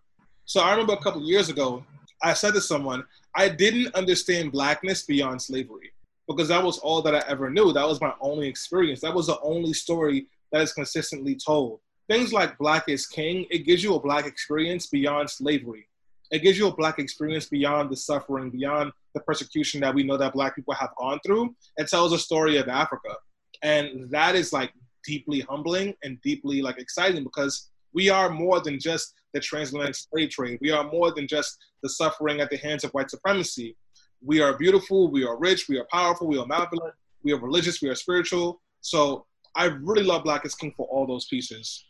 [0.45, 1.84] So, I remember a couple years ago,
[2.21, 3.04] I said to someone,
[3.36, 5.91] I didn't understand Blackness beyond slavery
[6.28, 7.73] because that was all that I ever knew.
[7.73, 9.02] That was my only experience.
[9.02, 11.80] That was the only story that is consistently told.
[12.10, 15.88] Things like Black is King, it gives you a Black experience beyond slavery
[16.34, 20.17] it gives you a black experience beyond the suffering, beyond the persecution that we know
[20.17, 21.56] that black people have gone through.
[21.78, 23.15] It tells a story of Africa.
[23.62, 24.73] And that is like
[25.06, 30.30] deeply humbling and deeply like exciting because we are more than just the transatlantic slave
[30.30, 30.60] trade.
[30.62, 33.76] We are more than just the suffering at the hands of white supremacy.
[34.22, 37.82] We are beautiful, we are rich, we are powerful, we are malevolent, we are religious,
[37.82, 38.62] we are spiritual.
[38.82, 41.86] So I really love Black is King for all those pieces.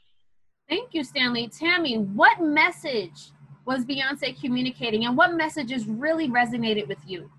[0.69, 1.47] Thank you, Stanley.
[1.47, 3.31] Tammie, what message
[3.65, 7.29] was Beyonce communicating and what messages really resonated with you?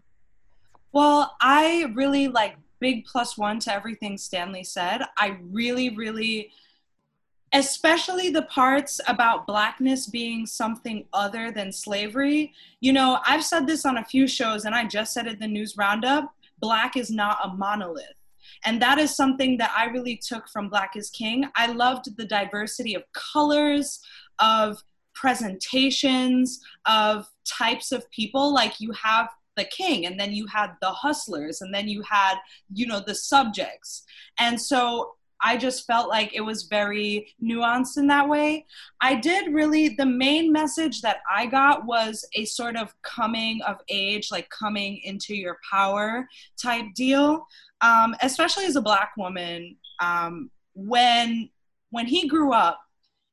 [0.93, 5.01] Well, I really like big plus one to everything Stanley said.
[5.17, 6.51] I really, really,
[7.55, 12.53] especially the parts about blackness being something other than slavery.
[12.81, 15.39] You know, I've said this on a few shows and I just said it in
[15.39, 18.21] the news roundup black is not a monolith.
[18.67, 21.47] And that is something that I really took from Black is King.
[21.57, 24.01] I loved the diversity of colors,
[24.39, 24.83] of
[25.15, 30.91] presentations of types of people like you have the king and then you had the
[30.91, 32.37] hustlers and then you had
[32.73, 34.05] you know the subjects
[34.39, 35.13] and so
[35.45, 38.65] I just felt like it was very nuanced in that way.
[39.03, 43.77] I did really, the main message that I got was a sort of coming of
[43.91, 46.27] age, like coming into your power
[46.61, 47.47] type deal,
[47.83, 49.77] um, especially as a Black woman.
[50.01, 51.51] Um, when
[51.91, 52.81] when he grew up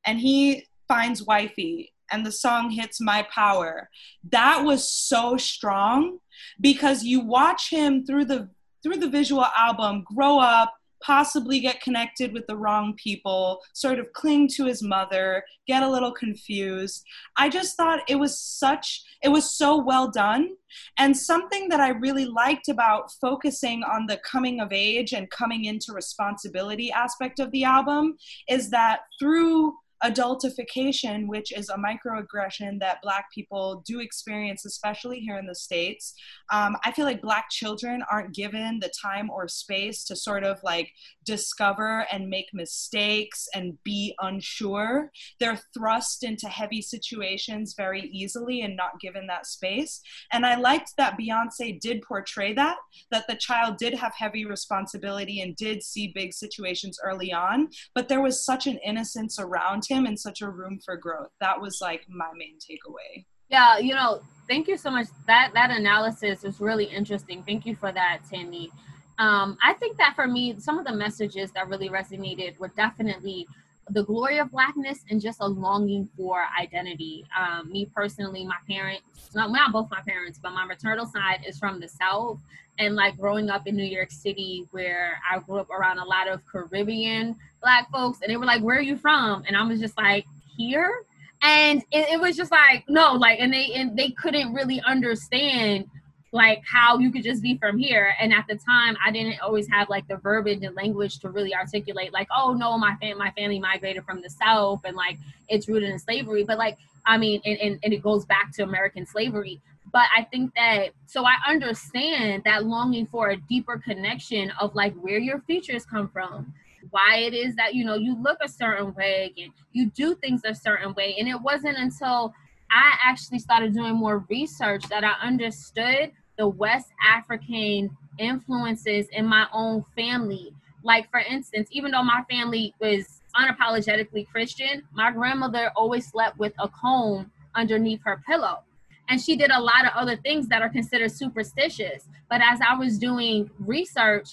[0.06, 3.90] and he finds wifey and the song hits my power
[4.30, 6.20] that was so strong
[6.60, 8.50] because you watch him through the
[8.84, 14.14] through the visual album grow up possibly get connected with the wrong people, sort of
[14.14, 17.04] cling to his mother, get a little confused.
[17.36, 20.50] I just thought it was such, it was so well done.
[20.98, 25.66] And something that I really liked about focusing on the coming of age and coming
[25.66, 28.16] into responsibility aspect of the album
[28.48, 35.38] is that through adultification, which is a microaggression that Black people do experience, especially here
[35.38, 36.14] in the States.
[36.52, 40.60] Um, I feel like Black children aren't given the time or space to sort of
[40.64, 40.90] like
[41.26, 45.12] discover and make mistakes and be unsure.
[45.40, 50.02] They're thrust into heavy situations very easily and not given that space.
[50.32, 52.78] And I liked that Beyonce did portray that,
[53.12, 58.08] that the child did have heavy responsibility and did see big situations early on, but
[58.08, 61.30] there was such an innocence around him and such a room for growth.
[61.40, 63.26] That was like my main takeaway.
[63.50, 65.08] Yeah, you know, thank you so much.
[65.28, 67.44] That that analysis is really interesting.
[67.44, 68.72] Thank you for that, Tammie.
[69.20, 73.46] Um, I think that for me, some of the messages that really resonated were definitely
[73.90, 77.26] the glory of blackness and just a longing for identity.
[77.38, 79.04] Um, me personally, my parents,
[79.34, 82.40] not, not both my parents, but my maternal side is from the South.
[82.80, 86.28] And like growing up in New York City, where I grew up around a lot
[86.28, 89.44] of Caribbean black folks, and they were like, Where are you from?
[89.48, 90.26] And I was just like,
[90.58, 91.04] Here.
[91.44, 95.90] And it, it was just like, no, like, and they and they couldn't really understand
[96.32, 98.14] like how you could just be from here.
[98.20, 101.54] And at the time i didn't always have like the verbiage and language to really
[101.54, 105.18] articulate like oh no my fam- my family migrated from the south and like
[105.50, 106.44] it's rooted in slavery.
[106.44, 109.60] But like i mean and, and, and it goes back to american slavery.
[109.92, 114.94] But i think that so i understand that longing for a deeper connection of like
[114.96, 116.54] where your features come from
[116.90, 120.42] why it is that you know you look a certain way and you do things
[120.46, 121.16] a certain way.
[121.20, 122.34] And it wasn't until
[122.72, 126.12] I actually started doing more research that I understood
[126.42, 130.52] the West African influences in my own family.
[130.82, 136.54] Like, for instance, even though my family was unapologetically Christian, my grandmother always slept with
[136.58, 138.62] a comb underneath her pillow.
[139.08, 142.08] And she did a lot of other things that are considered superstitious.
[142.28, 144.30] But as I was doing research,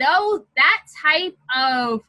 [0.00, 2.00] those that type of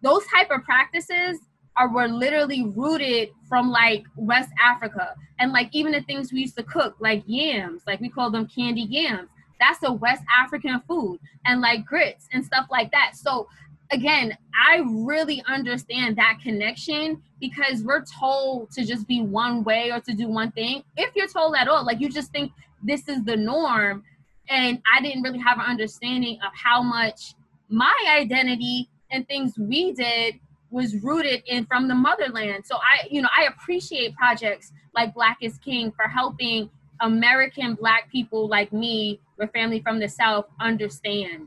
[0.00, 1.40] those type of practices
[1.76, 5.14] are were literally rooted from like West Africa.
[5.38, 8.46] And like even the things we used to cook, like yams, like we call them
[8.46, 9.30] candy yams.
[9.58, 11.18] That's a West African food.
[11.46, 13.12] And like grits and stuff like that.
[13.14, 13.48] So
[13.90, 20.00] again, I really understand that connection because we're told to just be one way or
[20.00, 20.82] to do one thing.
[20.96, 22.52] If you're told at all, like you just think
[22.82, 24.04] this is the norm.
[24.48, 27.34] And I didn't really have an understanding of how much
[27.68, 30.34] my identity and things we did
[30.70, 32.64] was rooted in from the motherland.
[32.64, 38.10] So I, you know, I appreciate projects like Black is King for helping American Black
[38.10, 41.46] people like me, with family from the South, understand.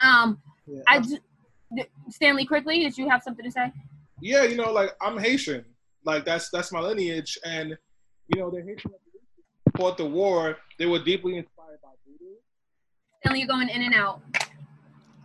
[0.00, 0.80] Um, yeah.
[0.88, 1.18] I do,
[2.10, 3.72] Stanley, quickly, did you have something to say?
[4.20, 5.64] Yeah, you know, like I'm Haitian,
[6.04, 7.76] like that's that's my lineage, and
[8.28, 8.92] you know, the Haitian
[9.76, 10.56] fought the war.
[10.78, 12.34] They were deeply inspired by voodoo.
[13.20, 14.20] Stanley, you're going in and out.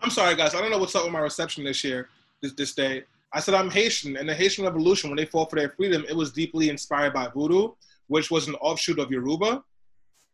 [0.02, 0.56] I'm sorry, guys.
[0.56, 2.10] I don't know what's up with my reception this year
[2.42, 3.04] this, this day.
[3.34, 6.16] I said I'm Haitian, and the Haitian Revolution, when they fought for their freedom, it
[6.16, 7.70] was deeply inspired by voodoo,
[8.08, 9.64] which was an offshoot of Yoruba,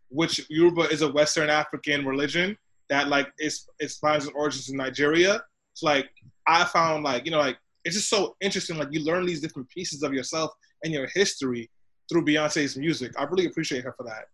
[0.09, 2.57] which Yoruba is a Western African religion
[2.89, 5.41] that like it's it finds its origins in Nigeria.
[5.73, 6.09] It's like
[6.47, 8.77] I found like you know like it's just so interesting.
[8.77, 10.51] Like you learn these different pieces of yourself
[10.83, 11.69] and your history
[12.09, 13.13] through Beyonce's music.
[13.17, 14.25] I really appreciate her for that.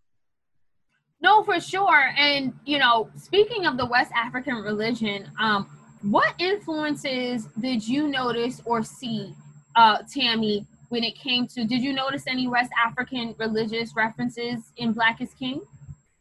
[1.20, 2.10] No, for sure.
[2.16, 5.68] And you know, speaking of the West African religion, um,
[6.02, 9.34] what influences did you notice or see,
[9.76, 11.64] uh, Tammie, when it came to?
[11.64, 15.62] Did you notice any West African religious references in Black is King?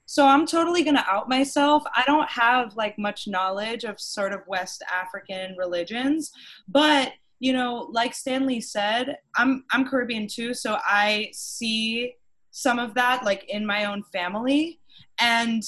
[0.05, 1.84] So I'm totally gonna out myself.
[1.95, 6.32] I don't have like much knowledge of sort of West African religions,
[6.67, 12.13] but you know, like Stanley said, I'm I'm Caribbean too, so I see
[12.51, 14.79] some of that like in my own family.
[15.19, 15.63] And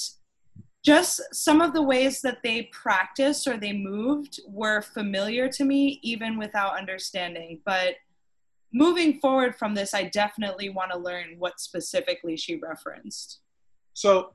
[0.84, 5.98] just some of the ways that they practiced or they moved were familiar to me
[6.02, 7.60] even without understanding.
[7.64, 7.94] But
[8.72, 13.40] moving forward from this i definitely want to learn what specifically she referenced.
[13.94, 14.34] So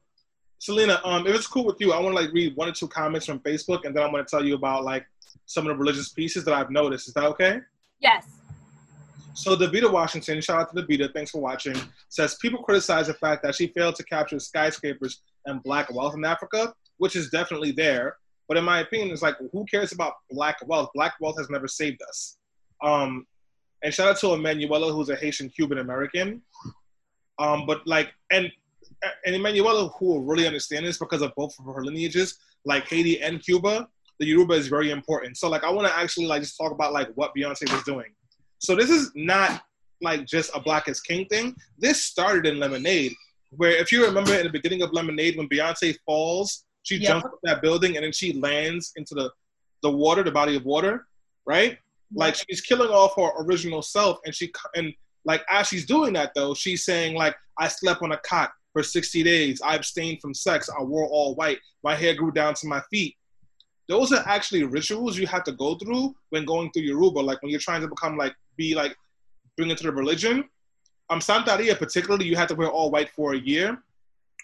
[0.60, 2.88] selena um if it's cool with you i want to like read one or two
[2.88, 5.06] comments from facebook and then i'm going to tell you about like
[5.46, 7.08] some of the religious pieces that i've noticed.
[7.08, 7.62] Is that okay?
[8.00, 8.39] Yes
[9.34, 11.76] so Davita Washington, shout out to Davita, thanks for watching,
[12.10, 16.26] says people criticize the fact that she failed to capture skyscrapers and black wealth in
[16.26, 18.18] Africa, which is definitely there.
[18.48, 20.90] But in my opinion, it's like, who cares about black wealth?
[20.96, 22.38] Black wealth has never saved us.
[22.84, 23.28] Um,
[23.84, 26.42] and shout out to Emanuela, who's a Haitian Cuban American.
[27.38, 28.52] Um, but like, and
[29.26, 33.22] and Emanuela, who will really understand this because of both of her lineages, like Haiti
[33.22, 33.88] and Cuba,
[34.20, 35.38] the Yoruba is very important.
[35.38, 38.08] So like, I want to actually like just talk about like what Beyonce was doing.
[38.60, 39.64] So this is not
[40.02, 41.56] like just a Black is King thing.
[41.78, 43.14] This started in Lemonade,
[43.52, 47.40] where if you remember in the beginning of Lemonade, when Beyonce falls, she jumps up
[47.44, 49.32] that building and then she lands into the
[49.82, 51.08] the water, the body of water,
[51.46, 51.78] right?
[52.14, 54.94] Like she's killing off her original self, and she and
[55.26, 58.84] like as she's doing that though, she's saying like I slept on a cot for
[58.84, 59.62] 60 days.
[59.62, 60.70] I abstained from sex.
[60.70, 61.60] I wore all white.
[61.84, 63.16] My hair grew down to my feet.
[63.88, 67.20] Those are actually rituals you have to go through when going through Yoruba.
[67.20, 68.96] Like when you're trying to become like be like
[69.58, 70.44] bring into the religion.
[71.10, 73.82] Um, Santeria particularly, you have to wear all white for a year.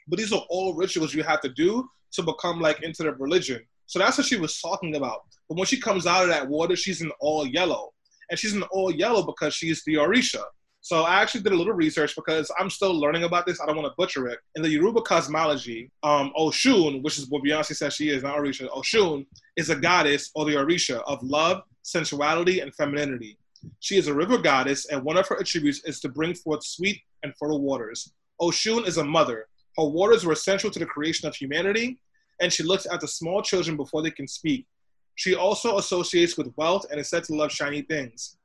[0.07, 3.61] But these are all rituals you have to do to become like into the religion.
[3.88, 5.20] So that's what she was talking about.
[5.47, 7.91] But when she comes out of that water, she's in all yellow.
[8.30, 10.43] And she's in all yellow because she's the Orisha.
[10.82, 13.59] So I actually did a little research because I'm still learning about this.
[13.59, 14.39] I don't want to butcher it.
[14.55, 18.70] In the Yoruba cosmology, um, Oshun, which is what Beyonce says she is, not Orisha,
[18.70, 19.26] Oshun
[19.57, 23.38] is a goddess or the Orisha of love, sensuality, and femininity.
[23.80, 27.01] She is a river goddess, and one of her attributes is to bring forth sweet
[27.24, 28.11] and fertile waters.
[28.41, 29.47] Oshun is a mother.
[29.78, 31.99] Her waters were essential to the creation of humanity,
[32.41, 34.66] and she looks after small children before they can speak.
[35.16, 38.38] She also associates with wealth and is said to love shiny things.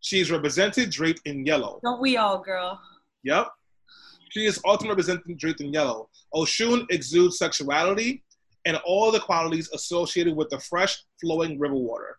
[0.00, 1.80] She is represented draped in yellow.
[1.82, 2.80] Don't we all, girl?
[3.24, 3.48] Yep.
[4.30, 6.10] She is often represented draped in yellow.
[6.34, 8.22] Oshun exudes sexuality
[8.66, 12.18] and all the qualities associated with the fresh, flowing river water.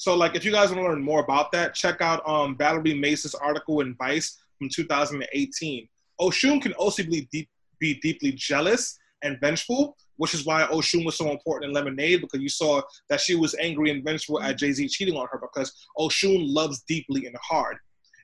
[0.00, 2.94] So, like, if you guys want to learn more about that, check out um, Valerie
[2.94, 5.86] Mace's article in Vice from 2018.
[6.18, 11.18] Oshun can also be, deep, be deeply jealous and vengeful, which is why Oshun was
[11.18, 12.80] so important in Lemonade because you saw
[13.10, 16.80] that she was angry and vengeful at Jay Z cheating on her because Oshun loves
[16.88, 17.76] deeply and hard.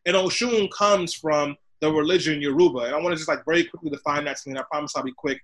[0.06, 2.84] And Oshun comes from the religion Yoruba.
[2.84, 4.96] And I want to just like very quickly define that to me, and I promise
[4.96, 5.42] I'll be quick.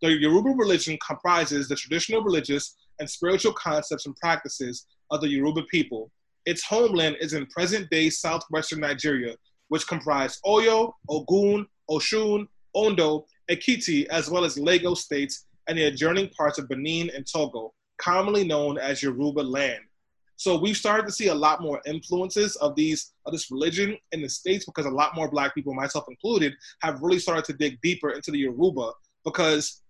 [0.00, 5.62] The Yoruba religion comprises the traditional religious and spiritual concepts and practices of the Yoruba
[5.70, 6.10] people.
[6.46, 9.36] Its homeland is in present day southwestern Nigeria,
[9.68, 16.28] which comprise Oyo, Ogun, Oshun, Ondo, Ekiti, as well as Lagos states and the adjoining
[16.30, 19.80] parts of Benin and Togo, commonly known as Yoruba land.
[20.36, 24.22] So we've started to see a lot more influences of these of this religion in
[24.22, 27.80] the states because a lot more black people, myself included, have really started to dig
[27.80, 28.90] deeper into the Yoruba
[29.24, 29.82] because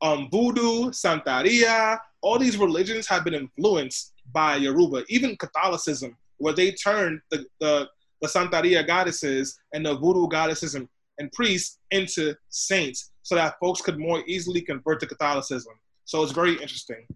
[0.00, 5.04] um, voodoo, Santeria, all these religions have been influenced by Yoruba.
[5.08, 7.88] Even Catholicism, where they turned the the,
[8.20, 13.98] the goddesses and the voodoo goddesses and, and priests into saints, so that folks could
[13.98, 15.74] more easily convert to Catholicism.
[16.04, 17.06] So it's very interesting.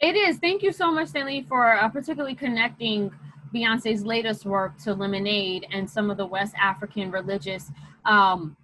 [0.00, 0.38] It is.
[0.38, 3.12] Thank you so much, Stanley, for uh, particularly connecting
[3.54, 7.70] Beyonce's latest work to Lemonade and some of the West African religious
[8.04, 8.56] um,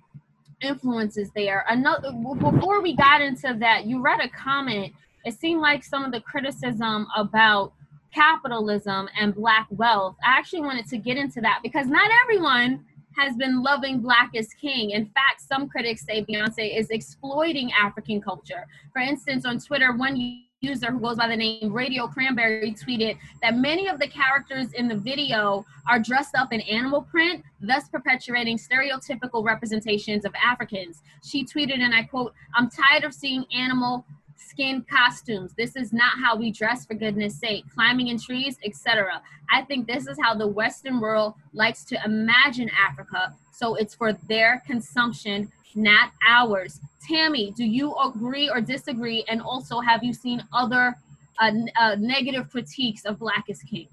[0.63, 1.65] influences there.
[1.69, 4.93] Another before we got into that, you read a comment.
[5.29, 7.75] It seemed like some of the criticism about
[8.15, 10.17] capitalism and black wealth.
[10.25, 14.55] I actually wanted to get into that because not everyone has been loving Black is
[14.55, 14.93] King.
[14.93, 18.67] In fact, some critics say Beyonce is exploiting African culture.
[18.95, 20.17] For instance, on Twitter, one
[20.61, 24.89] user who goes by the name Radio Cranberry tweeted that many of the characters in
[24.89, 31.03] the video are dressed up in animal print, thus perpetuating stereotypical representations of Africans.
[31.23, 34.07] She tweeted, and I quote, I'm tired of seeing animal
[34.39, 35.53] skin costumes.
[35.57, 37.65] This is not how we dress, for goodness sake.
[37.75, 39.21] Climbing in trees, etc.
[39.51, 43.35] I think this is how the Western world likes to imagine Africa.
[43.53, 46.81] So it's for their consumption, not ours.
[47.07, 49.25] Tammie, do you agree or disagree?
[49.29, 50.97] And also, have you seen other
[51.41, 53.89] uh, uh, negative critiques of Black is King?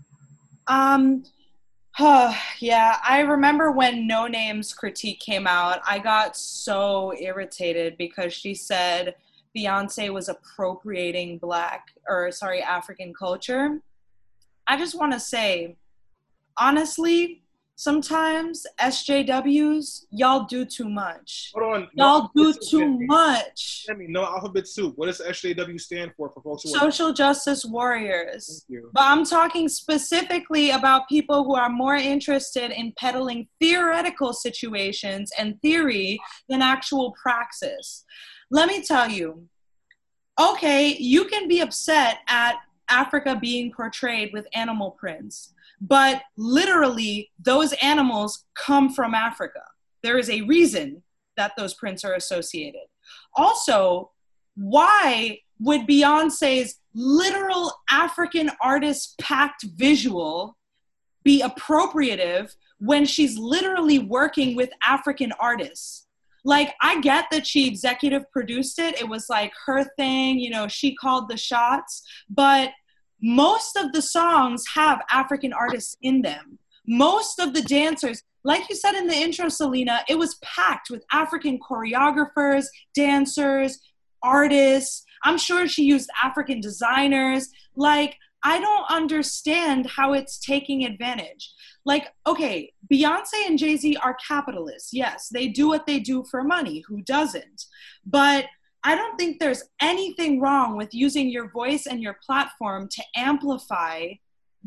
[0.68, 1.24] Um,
[1.92, 8.54] huh, yeah, I remember when Noname's critique came out, I got so irritated because she
[8.54, 9.16] said
[9.56, 13.80] Beyonce was appropriating Black, or sorry, African culture.
[14.68, 15.76] I just want to say,
[16.58, 17.42] honestly,
[17.78, 21.52] sometimes SJWs, y'all do too much.
[21.56, 21.88] Hold on.
[21.94, 23.84] Y'all do too much.
[23.86, 24.94] Tell me, no alphabet soup.
[24.96, 28.66] What does SJW stand for for folks who are- Social justice warriors.
[28.70, 28.90] Thank you.
[28.94, 35.62] But I'm talking specifically about people who are more interested in peddling theoretical situations and
[35.62, 38.06] theory than actual praxis.
[38.56, 39.50] Let me tell you,
[40.40, 42.56] okay, you can be upset at
[42.90, 49.60] Africa being portrayed with animal prints, but literally, those animals come from Africa.
[50.04, 51.04] There is a reason
[51.36, 52.86] that those prints are associated.
[53.36, 54.12] Also,
[54.56, 60.56] why would Beyonce's literal African artist packed visual
[61.26, 66.05] be appropriative when she's literally working with African artists?
[66.46, 70.68] Like, I get that she executive produced it, it was like her thing, you know,
[70.68, 72.72] she called the shots, but
[73.22, 76.60] most of the songs have African artists in them.
[76.88, 81.04] Most of the dancers, like you said in the intro, Selena, it was packed with
[81.12, 83.80] African choreographers, dancers,
[84.22, 85.04] artists.
[85.24, 87.50] I'm sure she used African designers.
[87.76, 91.52] Like, I don't understand how it's taking advantage.
[91.86, 94.92] Like, okay, Beyonce and Jay Z are capitalists.
[94.92, 96.84] Yes, they do what they do for money.
[96.88, 97.66] Who doesn't?
[98.06, 98.46] But
[98.84, 104.14] I don't think there's anything wrong with using your voice and your platform to amplify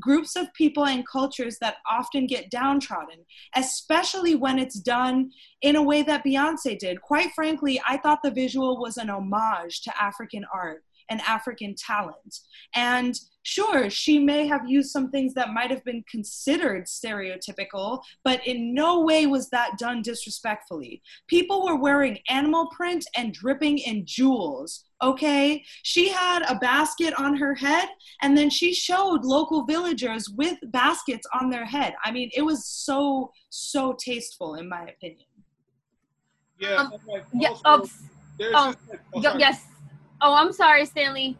[0.00, 3.24] groups of people and cultures that often get downtrodden,
[3.56, 5.30] especially when it's done
[5.62, 7.02] in a way that Beyonce did.
[7.02, 10.84] Quite frankly, I thought the visual was an homage to African art.
[11.10, 12.40] and African talent.
[12.74, 13.18] And
[13.49, 18.74] sure, she may have used some things that might have been considered stereotypical, but in
[18.74, 21.01] no way was that done disrespectfully.
[21.28, 24.84] People were wearing animal print and dripping in jewels.
[25.01, 27.88] Okay, she had a basket on her head,
[28.20, 31.94] and then she showed local villagers with baskets on their head.
[32.05, 35.26] I mean, it was so, so tasteful, in my opinion.
[36.59, 37.49] Yeah, Um, and, like, Yeah.
[37.64, 37.88] also,
[38.40, 38.74] Oh,
[39.14, 39.66] oh, oh, yes.
[40.20, 41.36] Oh, I'm sorry, Stanley.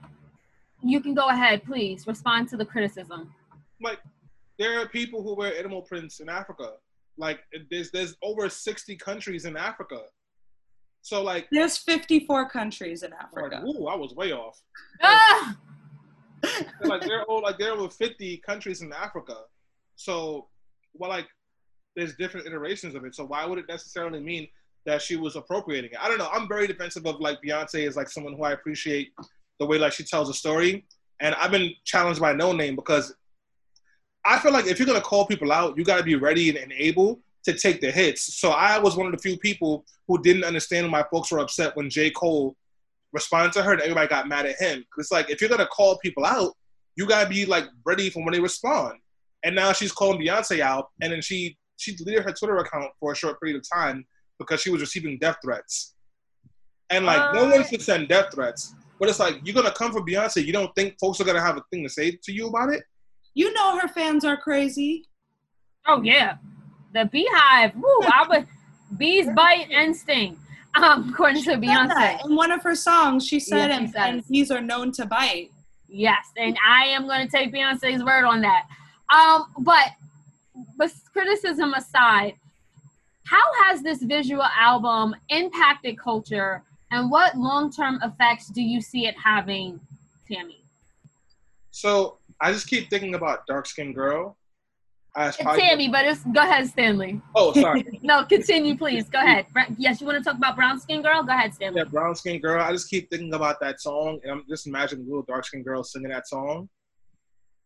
[0.83, 2.07] You can go ahead, please.
[2.07, 3.33] Respond to the criticism.
[3.81, 3.99] like
[4.59, 6.73] there are people who wear animal prints in Africa.
[7.17, 10.01] Like there's there's over 60 countries in Africa.
[11.03, 13.63] So like, There's 54 countries in like Africa.
[13.67, 14.61] ooh, I was way off.
[15.03, 15.57] Ah!
[16.83, 19.37] like they're like there are over 50 countries in Africa.
[19.97, 20.49] So
[20.95, 21.27] well like
[21.97, 23.15] there's different iterations of it.
[23.15, 24.47] So why would it necessarily mean
[24.87, 25.99] that she was appropriating it?
[26.01, 26.29] I don't know.
[26.33, 29.13] I'm very defensive of like Beyonce is like someone who I appreciate
[29.59, 30.85] the way like she tells a story.
[31.21, 33.15] And I've been challenged by Noname because
[34.25, 36.73] I feel like if you're gonna call people out, you gotta be ready and, and
[36.73, 38.39] able to take the hits.
[38.39, 41.77] So I was one of the few people who didn't understand why folks were upset
[41.77, 42.11] when J.
[42.11, 42.57] Cole
[43.13, 44.85] responded to her and everybody got mad at him.
[44.99, 46.53] It's like if you're gonna call people out,
[46.97, 48.99] you gotta be like ready for when they respond.
[49.45, 53.13] And now she's calling Beyonce out, and then she she deleted her Twitter account for
[53.13, 54.05] a short period of time
[54.39, 55.95] because she was receiving death threats.
[56.91, 57.65] And like no one Uh.
[57.65, 60.45] should send death threats, but it's like you're gonna come for Beyonce.
[60.45, 62.83] You don't think folks are gonna have a thing to say to you about it?
[63.35, 65.07] You know her fans are crazy.
[65.87, 66.37] Oh yeah,
[66.95, 67.75] the beehive.
[67.75, 68.01] Woo!
[68.03, 68.47] I would
[68.99, 70.39] bees bite and sting.
[70.75, 72.27] Um, according to Said that Beyonce.
[72.27, 75.07] In one of her songs, she said, Yeah, she and, and bees are known to
[75.07, 75.51] bite.
[75.89, 78.67] Yes, and I am going to take Beyonce's word on that.
[79.13, 79.89] Um, but
[80.77, 82.35] but criticism aside,
[83.25, 89.15] how has this visual album impacted culture, and what long-term effects do you see it
[89.23, 89.81] having,
[90.31, 90.65] Tammie?
[91.71, 94.37] So I just keep thinking about dark skinned girl.
[95.17, 97.21] As Tammie, but it's go ahead, Stanley.
[97.35, 97.85] Oh, sorry.
[98.03, 99.09] No, continue, please.
[99.09, 99.47] Go ahead.
[99.77, 101.23] Yes, you want to talk about brown skin girl?
[101.25, 101.79] Go ahead, Stanley.
[101.79, 102.63] yeah, brown skinned girl.
[102.63, 105.65] I just keep thinking about that song, and I'm just imagining a little dark skinned
[105.65, 106.69] girl singing that song.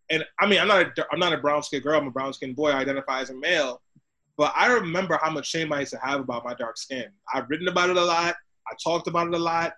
[0.09, 1.99] And I mean, I'm not a I'm not a brown skinned girl.
[1.99, 2.71] I'm a brown skinned boy.
[2.71, 3.83] I identify as a male.
[4.39, 7.07] But I remember how much shame I used to have about my dark skin.
[7.35, 8.35] I've written about it a lot.
[8.73, 9.75] I talked about it a lot.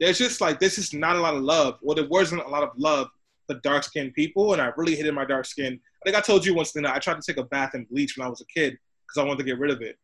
[0.00, 1.78] There's just like this is not a lot of love.
[1.80, 3.08] Well, there wasn't a lot of love
[3.46, 5.74] for dark skinned people, and I really hated my dark skin.
[5.74, 8.16] I think I told you once that I tried to take a bath in bleach
[8.16, 9.96] when I was a kid because I wanted to get rid of it.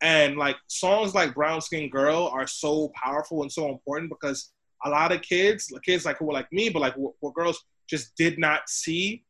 [0.00, 4.52] And like songs like Brown Skin Girl are so powerful and so important because
[4.84, 8.14] a lot of kids, kids like who were like me, but like what girls just
[8.16, 9.24] did not see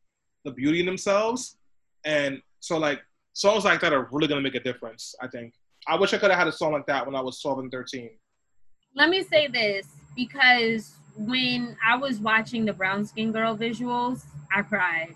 [0.45, 1.57] the beauty in themselves.
[2.05, 3.01] And so like
[3.33, 5.53] songs like that are really gonna make a difference, I think.
[5.89, 7.71] I wish I could have had a song like that when I was 12 and
[7.71, 8.11] 13.
[8.95, 14.25] Let me say this because when I was watching the brown skin girl visuals,
[14.55, 15.15] I cried.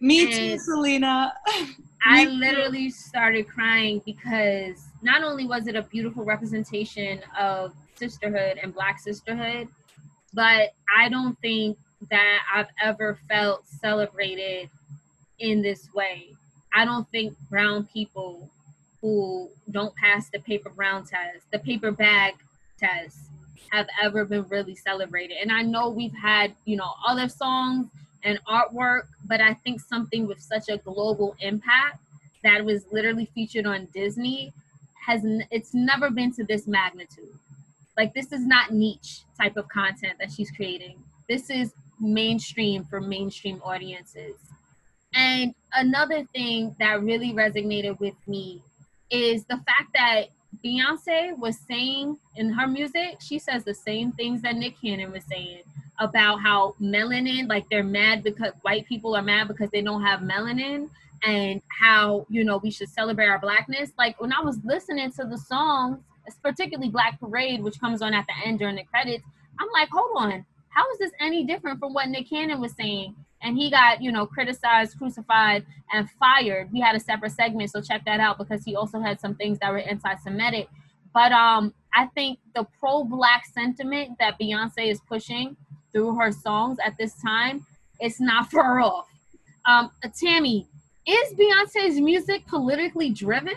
[0.00, 1.34] Me too, Selena.
[2.06, 8.74] I literally started crying because not only was it a beautiful representation of sisterhood and
[8.74, 9.68] black sisterhood,
[10.32, 11.76] but I don't think
[12.10, 14.70] that I've ever felt celebrated
[15.38, 16.30] in this way.
[16.74, 18.48] I don't think brown people
[19.02, 22.34] who don't pass the paper brown test, the paper bag
[22.78, 23.18] test,
[23.70, 25.38] have ever been really celebrated.
[25.42, 27.88] And I know we've had, you know, other songs
[28.22, 31.98] and artwork, but I think something with such a global impact
[32.44, 34.52] that was literally featured on Disney
[35.06, 37.34] has n- it's never been to this magnitude.
[37.96, 41.02] Like this is not niche type of content that she's creating.
[41.28, 44.36] This is mainstream for mainstream audiences.
[45.14, 48.62] And another thing that really resonated with me
[49.12, 50.28] is the fact that
[50.64, 55.24] Beyonce was saying in her music, she says the same things that Nick Cannon was
[55.24, 55.62] saying
[55.98, 60.20] about how melanin, like they're mad because white people are mad because they don't have
[60.20, 60.88] melanin,
[61.22, 63.92] and how, you know, we should celebrate our blackness.
[63.96, 65.98] Like when I was listening to the songs,
[66.42, 69.24] particularly Black Parade, which comes on at the end during the credits,
[69.60, 73.14] I'm like, hold on, how is this any different from what Nick Cannon was saying?
[73.42, 76.70] And he got, you know, criticized, crucified, and fired.
[76.72, 79.58] We had a separate segment, so check that out because he also had some things
[79.58, 80.68] that were anti-Semitic.
[81.12, 85.56] But um, I think the pro-black sentiment that Beyonce is pushing
[85.92, 87.66] through her songs at this time,
[88.00, 89.06] it's not far off.
[89.64, 90.66] Um, Tammie,
[91.06, 93.56] is Beyonce's music politically driven?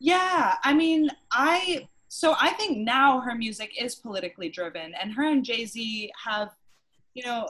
[0.00, 5.24] Yeah, I mean, I so I think now her music is politically driven, and her
[5.24, 6.50] and Jay Z have,
[7.14, 7.48] you know,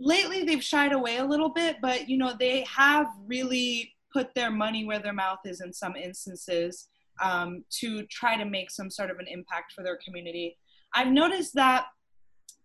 [0.00, 4.50] lately they've shied away a little bit, but you know they have really put their
[4.50, 6.88] money where their mouth is in some instances
[7.22, 10.56] um, to try to make some sort of an impact for their community.
[10.94, 11.86] I've noticed that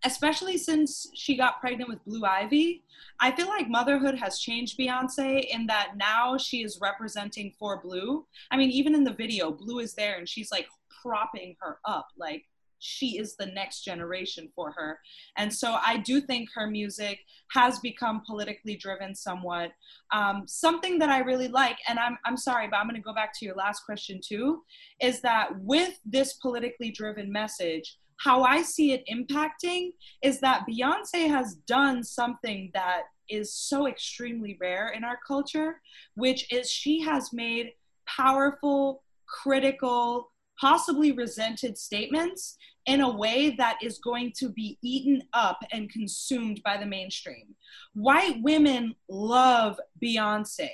[0.05, 2.83] especially since she got pregnant with Blue Ivy,
[3.19, 8.25] I feel like motherhood has changed Beyonce in that now she is representing for Blue.
[8.51, 10.67] I mean, even in the video, Blue is there and she's like
[11.01, 12.07] propping her up.
[12.17, 12.43] Like,
[12.83, 14.99] she is the next generation for her.
[15.37, 17.19] And so I do think her music
[17.51, 19.71] has become politically driven somewhat.
[20.11, 23.13] Um, something that I really like, and I'm, I'm sorry, but I'm going to go
[23.13, 24.63] back to your last question too,
[25.01, 31.27] is that with this politically driven message, how I see it impacting is that Beyonce
[31.29, 35.81] has done something that is so extremely rare in our culture,
[36.15, 37.71] which is she has made
[38.05, 45.59] powerful, critical, possibly resented statements in a way that is going to be eaten up
[45.71, 47.55] and consumed by the mainstream.
[47.93, 50.69] White women love Beyonce,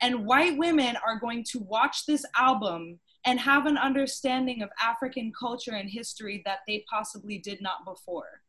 [0.00, 5.32] and white women are going to watch this album and have an understanding of African
[5.38, 8.42] culture and history that they possibly did not before.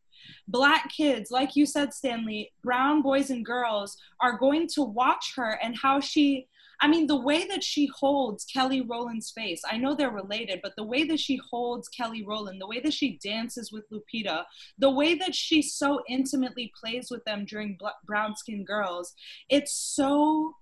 [0.48, 5.58] Black kids, like you said, Stanley, brown boys and girls are going to watch her
[5.64, 6.48] and how she
[6.80, 10.74] I mean, the way that she holds Kelly Rowland's face, I know they're related, but
[10.78, 14.44] the way that she holds Kelly Rowland, the way that she dances with Lupita,
[14.78, 19.14] the way that she so intimately plays with them during Brown Skin Girls,
[19.50, 20.54] it's so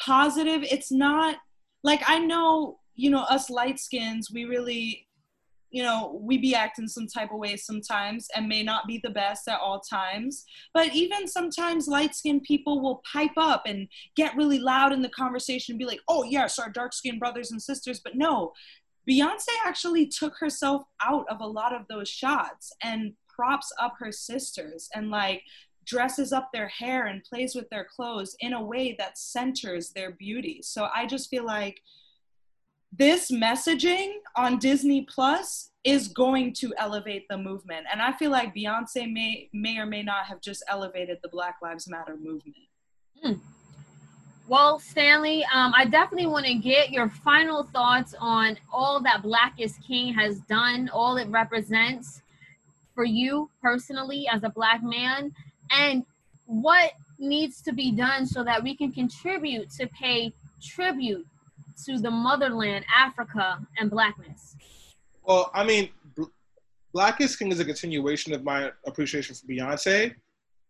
[0.00, 0.62] positive.
[0.62, 1.36] It's not
[1.84, 5.06] like I know, you know, us light skins, we really
[5.72, 9.10] you know, we be acting some type of way sometimes and may not be the
[9.10, 10.44] best at all times.
[10.74, 15.08] But even sometimes light skinned people will pipe up and get really loud in the
[15.08, 18.00] conversation and be like, oh, yes, our dark skinned brothers and sisters.
[18.04, 18.52] But no,
[19.08, 24.12] Beyonce actually took herself out of a lot of those shots and props up her
[24.12, 25.42] sisters and like
[25.86, 30.12] dresses up their hair and plays with their clothes in a way that centers their
[30.12, 30.60] beauty.
[30.62, 31.80] So I just feel like
[32.92, 37.86] this messaging on Disney Plus is going to elevate the movement.
[37.90, 41.56] And I feel like Beyonce may may or may not have just elevated the Black
[41.62, 42.56] Lives Matter movement.
[43.22, 43.32] Hmm.
[44.48, 49.54] Well, Stanley, um, I definitely want to get your final thoughts on all that Black
[49.58, 52.22] is King has done, all it represents
[52.94, 55.32] for you personally as a Black man,
[55.70, 56.04] and
[56.46, 61.26] what needs to be done so that we can contribute to pay tribute
[61.86, 64.56] to the motherland, Africa, and blackness?
[65.22, 65.90] Well, I mean,
[66.92, 70.14] Black is King is a continuation of my appreciation for Beyonce.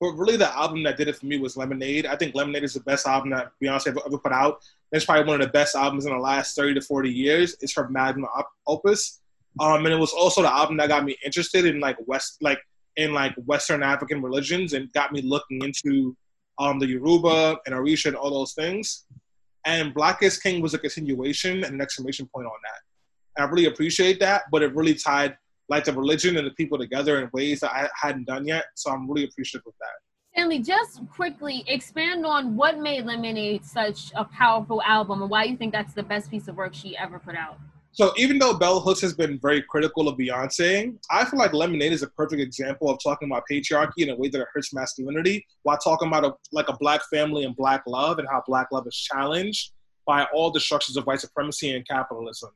[0.01, 2.07] But really, the album that did it for me was Lemonade.
[2.07, 4.61] I think Lemonade is the best album that Beyonce ever, ever put out.
[4.91, 7.57] It's probably one of the best albums in the last 30 to 40 years.
[7.61, 8.27] It's her magnum
[8.67, 9.21] opus.
[9.61, 12.59] Um, and it was also the album that got me interested in like West, like
[12.97, 16.17] in like Western African religions, and got me looking into
[16.59, 19.05] um, the Yoruba and Orisha and all those things.
[19.65, 22.81] And Black is King was a continuation and an exclamation point on that.
[23.37, 25.37] And I really appreciate that, but it really tied
[25.69, 28.65] like the religion and the people together in ways that I hadn't done yet.
[28.75, 29.89] So I'm really appreciative of that.
[30.33, 35.57] Stanley, just quickly expand on what made Lemonade such a powerful album and why you
[35.57, 37.59] think that's the best piece of work she ever put out.
[37.95, 41.93] So even though Bell Hooks has been very critical of Beyonce, I feel like Lemonade
[41.93, 45.77] is a perfect example of talking about patriarchy in a way that hurts masculinity, while
[45.77, 48.97] talking about a, like a black family and black love and how black love is
[48.97, 49.73] challenged
[50.07, 52.49] by all the structures of white supremacy and capitalism.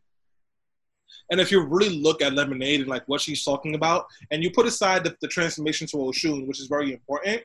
[1.30, 4.50] And if you really look at Lemonade and like what she's talking about, and you
[4.50, 7.42] put aside the, the transformation to Oshun, which is very important,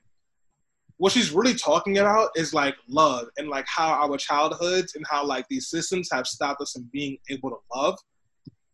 [1.02, 5.26] what she's really talking about is like love and like how our childhoods and how
[5.26, 7.97] like these systems have stopped us from being able to love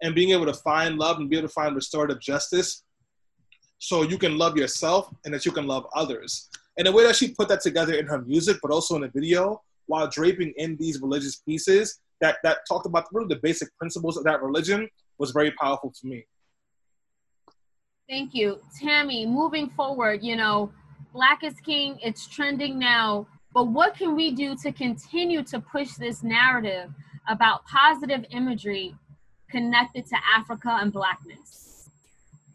[0.02, 2.84] and being able to find love and be able to find restorative justice
[3.78, 6.50] so you can love yourself and that you can love others.
[6.78, 9.08] And the way that she put that together in her music, but also in the
[9.08, 14.18] video, while draping in these religious pieces that, that talked about really the basic principles
[14.18, 16.26] of that religion was very powerful to me.
[18.10, 18.60] Thank you.
[18.78, 20.74] Tammy, moving forward, you know,
[21.18, 23.26] Black is King, it's trending now.
[23.52, 26.92] But what can we do to continue to push this narrative
[27.28, 28.94] about positive imagery
[29.50, 31.90] connected to Africa and Blackness?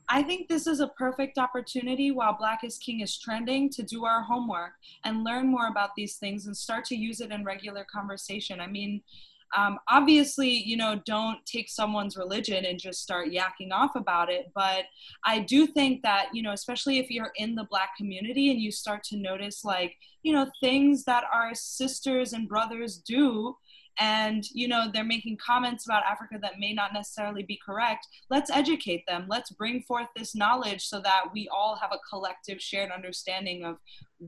[0.09, 4.05] I think this is a perfect opportunity while Black is King is trending to do
[4.05, 7.85] our homework and learn more about these things and start to use it in regular
[7.93, 8.61] conversation.
[8.61, 9.03] I mean,
[9.57, 14.51] um, obviously, you know, don't take someone's religion and just start yakking off about it.
[14.55, 14.85] But
[15.25, 18.71] I do think that, you know, especially if you're in the Black community and you
[18.71, 23.57] start to notice, like, you know, things that our sisters and brothers do
[23.99, 28.51] and you know they're making comments about africa that may not necessarily be correct let's
[28.51, 32.91] educate them let's bring forth this knowledge so that we all have a collective shared
[32.91, 33.77] understanding of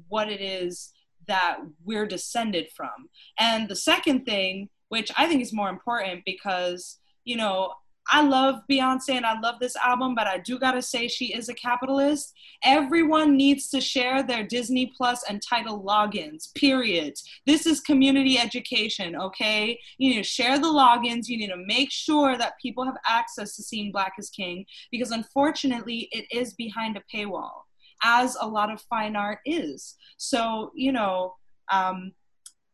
[0.09, 0.93] what it is
[1.27, 3.09] that we're descended from
[3.39, 7.73] and the second thing which I think is more important because, you know,
[8.07, 11.49] I love Beyonce and I love this album, but I do gotta say she is
[11.49, 12.35] a capitalist.
[12.63, 17.15] Everyone needs to share their Disney Plus and title logins, period.
[17.47, 19.79] This is community education, okay?
[19.99, 21.29] You need to share the logins.
[21.29, 25.11] You need to make sure that people have access to seeing Black is King because
[25.11, 27.63] unfortunately it is behind a paywall,
[28.03, 29.97] as a lot of fine art is.
[30.19, 31.35] So, you know,
[31.73, 32.13] um,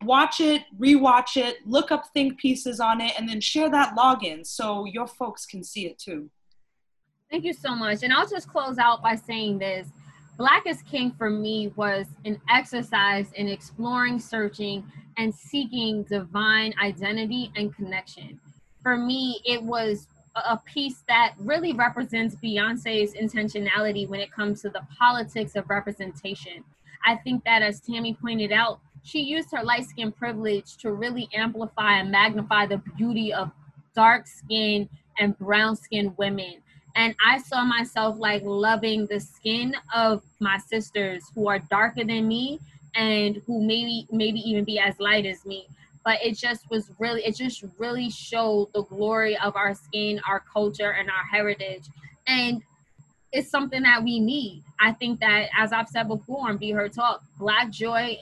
[0.03, 4.47] watch it, rewatch it, look up think pieces on it, and then share that login
[4.47, 6.31] so your folks can see it too.
[7.31, 8.03] Thank you so much.
[8.03, 9.89] And I'll just close out by saying this.
[10.37, 14.83] Black is King for me was an exercise in exploring, searching,
[15.19, 18.41] and seeking divine identity and connection.
[18.83, 24.71] For me, it was a piece that really represents Beyonce's intentionality when it comes to
[24.71, 26.65] the politics of representation.
[27.05, 31.29] I think that, as Tammie pointed out, she used her light skin privilege to really
[31.35, 33.51] amplify and magnify the beauty of
[33.95, 34.89] dark skin
[35.19, 36.57] and brown skinned women.
[36.97, 42.27] And I saw myself like loving the skin of my sisters who are darker than
[42.27, 42.61] me
[42.95, 45.67] and who maybe maybe even be as light as me.
[46.05, 50.41] But it just was really it just really showed the glory of our skin, our
[50.41, 51.85] culture, and our heritage.
[52.27, 52.63] And
[53.33, 54.65] it's something that we need.
[54.81, 58.19] I think that as I've said before and Be Heard Talk, Black joy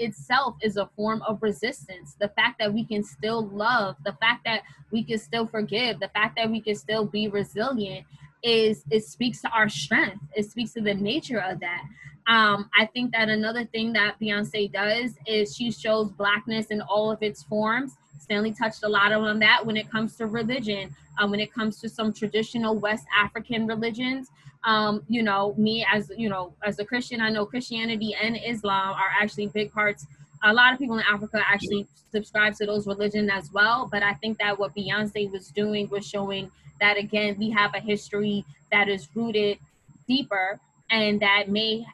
[0.00, 2.16] itself is a form of resistance.
[2.18, 6.08] The fact that we can still love, the fact that we can still forgive, the
[6.08, 8.06] fact that we can still be resilient
[8.42, 10.22] is it speaks to our strength.
[10.34, 11.82] It speaks to the nature of that.
[12.26, 17.10] Um, I think that another thing that Beyonce does is she shows blackness in all
[17.10, 17.96] of its forms.
[18.20, 21.80] Stanley touched a lot on that when it comes to religion, um, when it comes
[21.80, 24.30] to some traditional West African religions
[24.64, 28.92] um, you know, me as you know, as a Christian, I know Christianity and Islam
[28.92, 30.06] are actually big parts.
[30.42, 33.88] A lot of people in Africa actually subscribe to those religions as well.
[33.90, 36.50] But I think that what Beyonce was doing was showing
[36.80, 39.58] that again we have a history that is rooted
[40.06, 40.58] deeper
[40.90, 41.86] and that may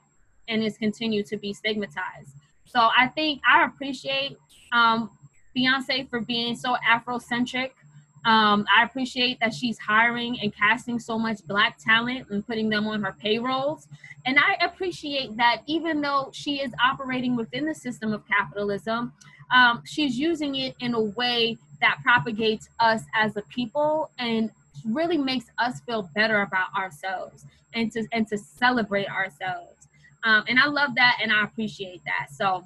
[0.48, 2.30] and is continued to be stigmatized.
[2.64, 4.38] So I think I appreciate
[4.72, 5.10] um,
[5.56, 7.70] Beyonce for being so Afrocentric
[8.26, 12.88] um, I appreciate that she's hiring and casting so much black talent and putting them
[12.88, 13.86] on her payrolls.
[14.26, 19.12] And I appreciate that even though she is operating within the system of capitalism,
[19.54, 24.50] um, she's using it in a way that propagates us as a people and
[24.84, 29.86] really makes us feel better about ourselves and to and to celebrate ourselves.
[30.24, 32.34] Um, and I love that and I appreciate that.
[32.34, 32.64] So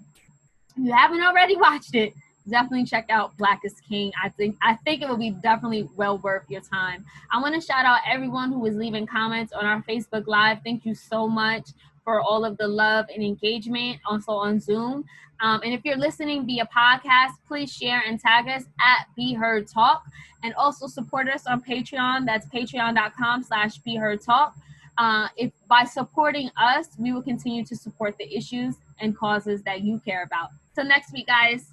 [0.74, 2.14] if you haven't already watched it,
[2.50, 4.12] definitely check out Black is King.
[4.22, 7.04] I think I think it will be definitely well worth your time.
[7.32, 10.58] I want to shout out everyone who is leaving comments on our Facebook Live.
[10.64, 11.70] Thank you so much
[12.04, 15.04] for all of the love and engagement, also on Zoom.
[15.40, 19.66] Um, and if you're listening via podcast, please share and tag us at Be Heard
[19.68, 20.04] Talk,
[20.42, 22.26] and also support us on Patreon.
[22.26, 24.54] That's patreon.com slash Be Heard Talk.
[24.98, 29.80] Uh, if by supporting us, we will continue to support the issues and causes that
[29.80, 30.50] you care about.
[30.74, 31.70] Till next week, guys.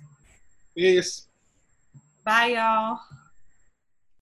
[0.78, 1.28] Peace.
[2.24, 3.00] Bye, y'all.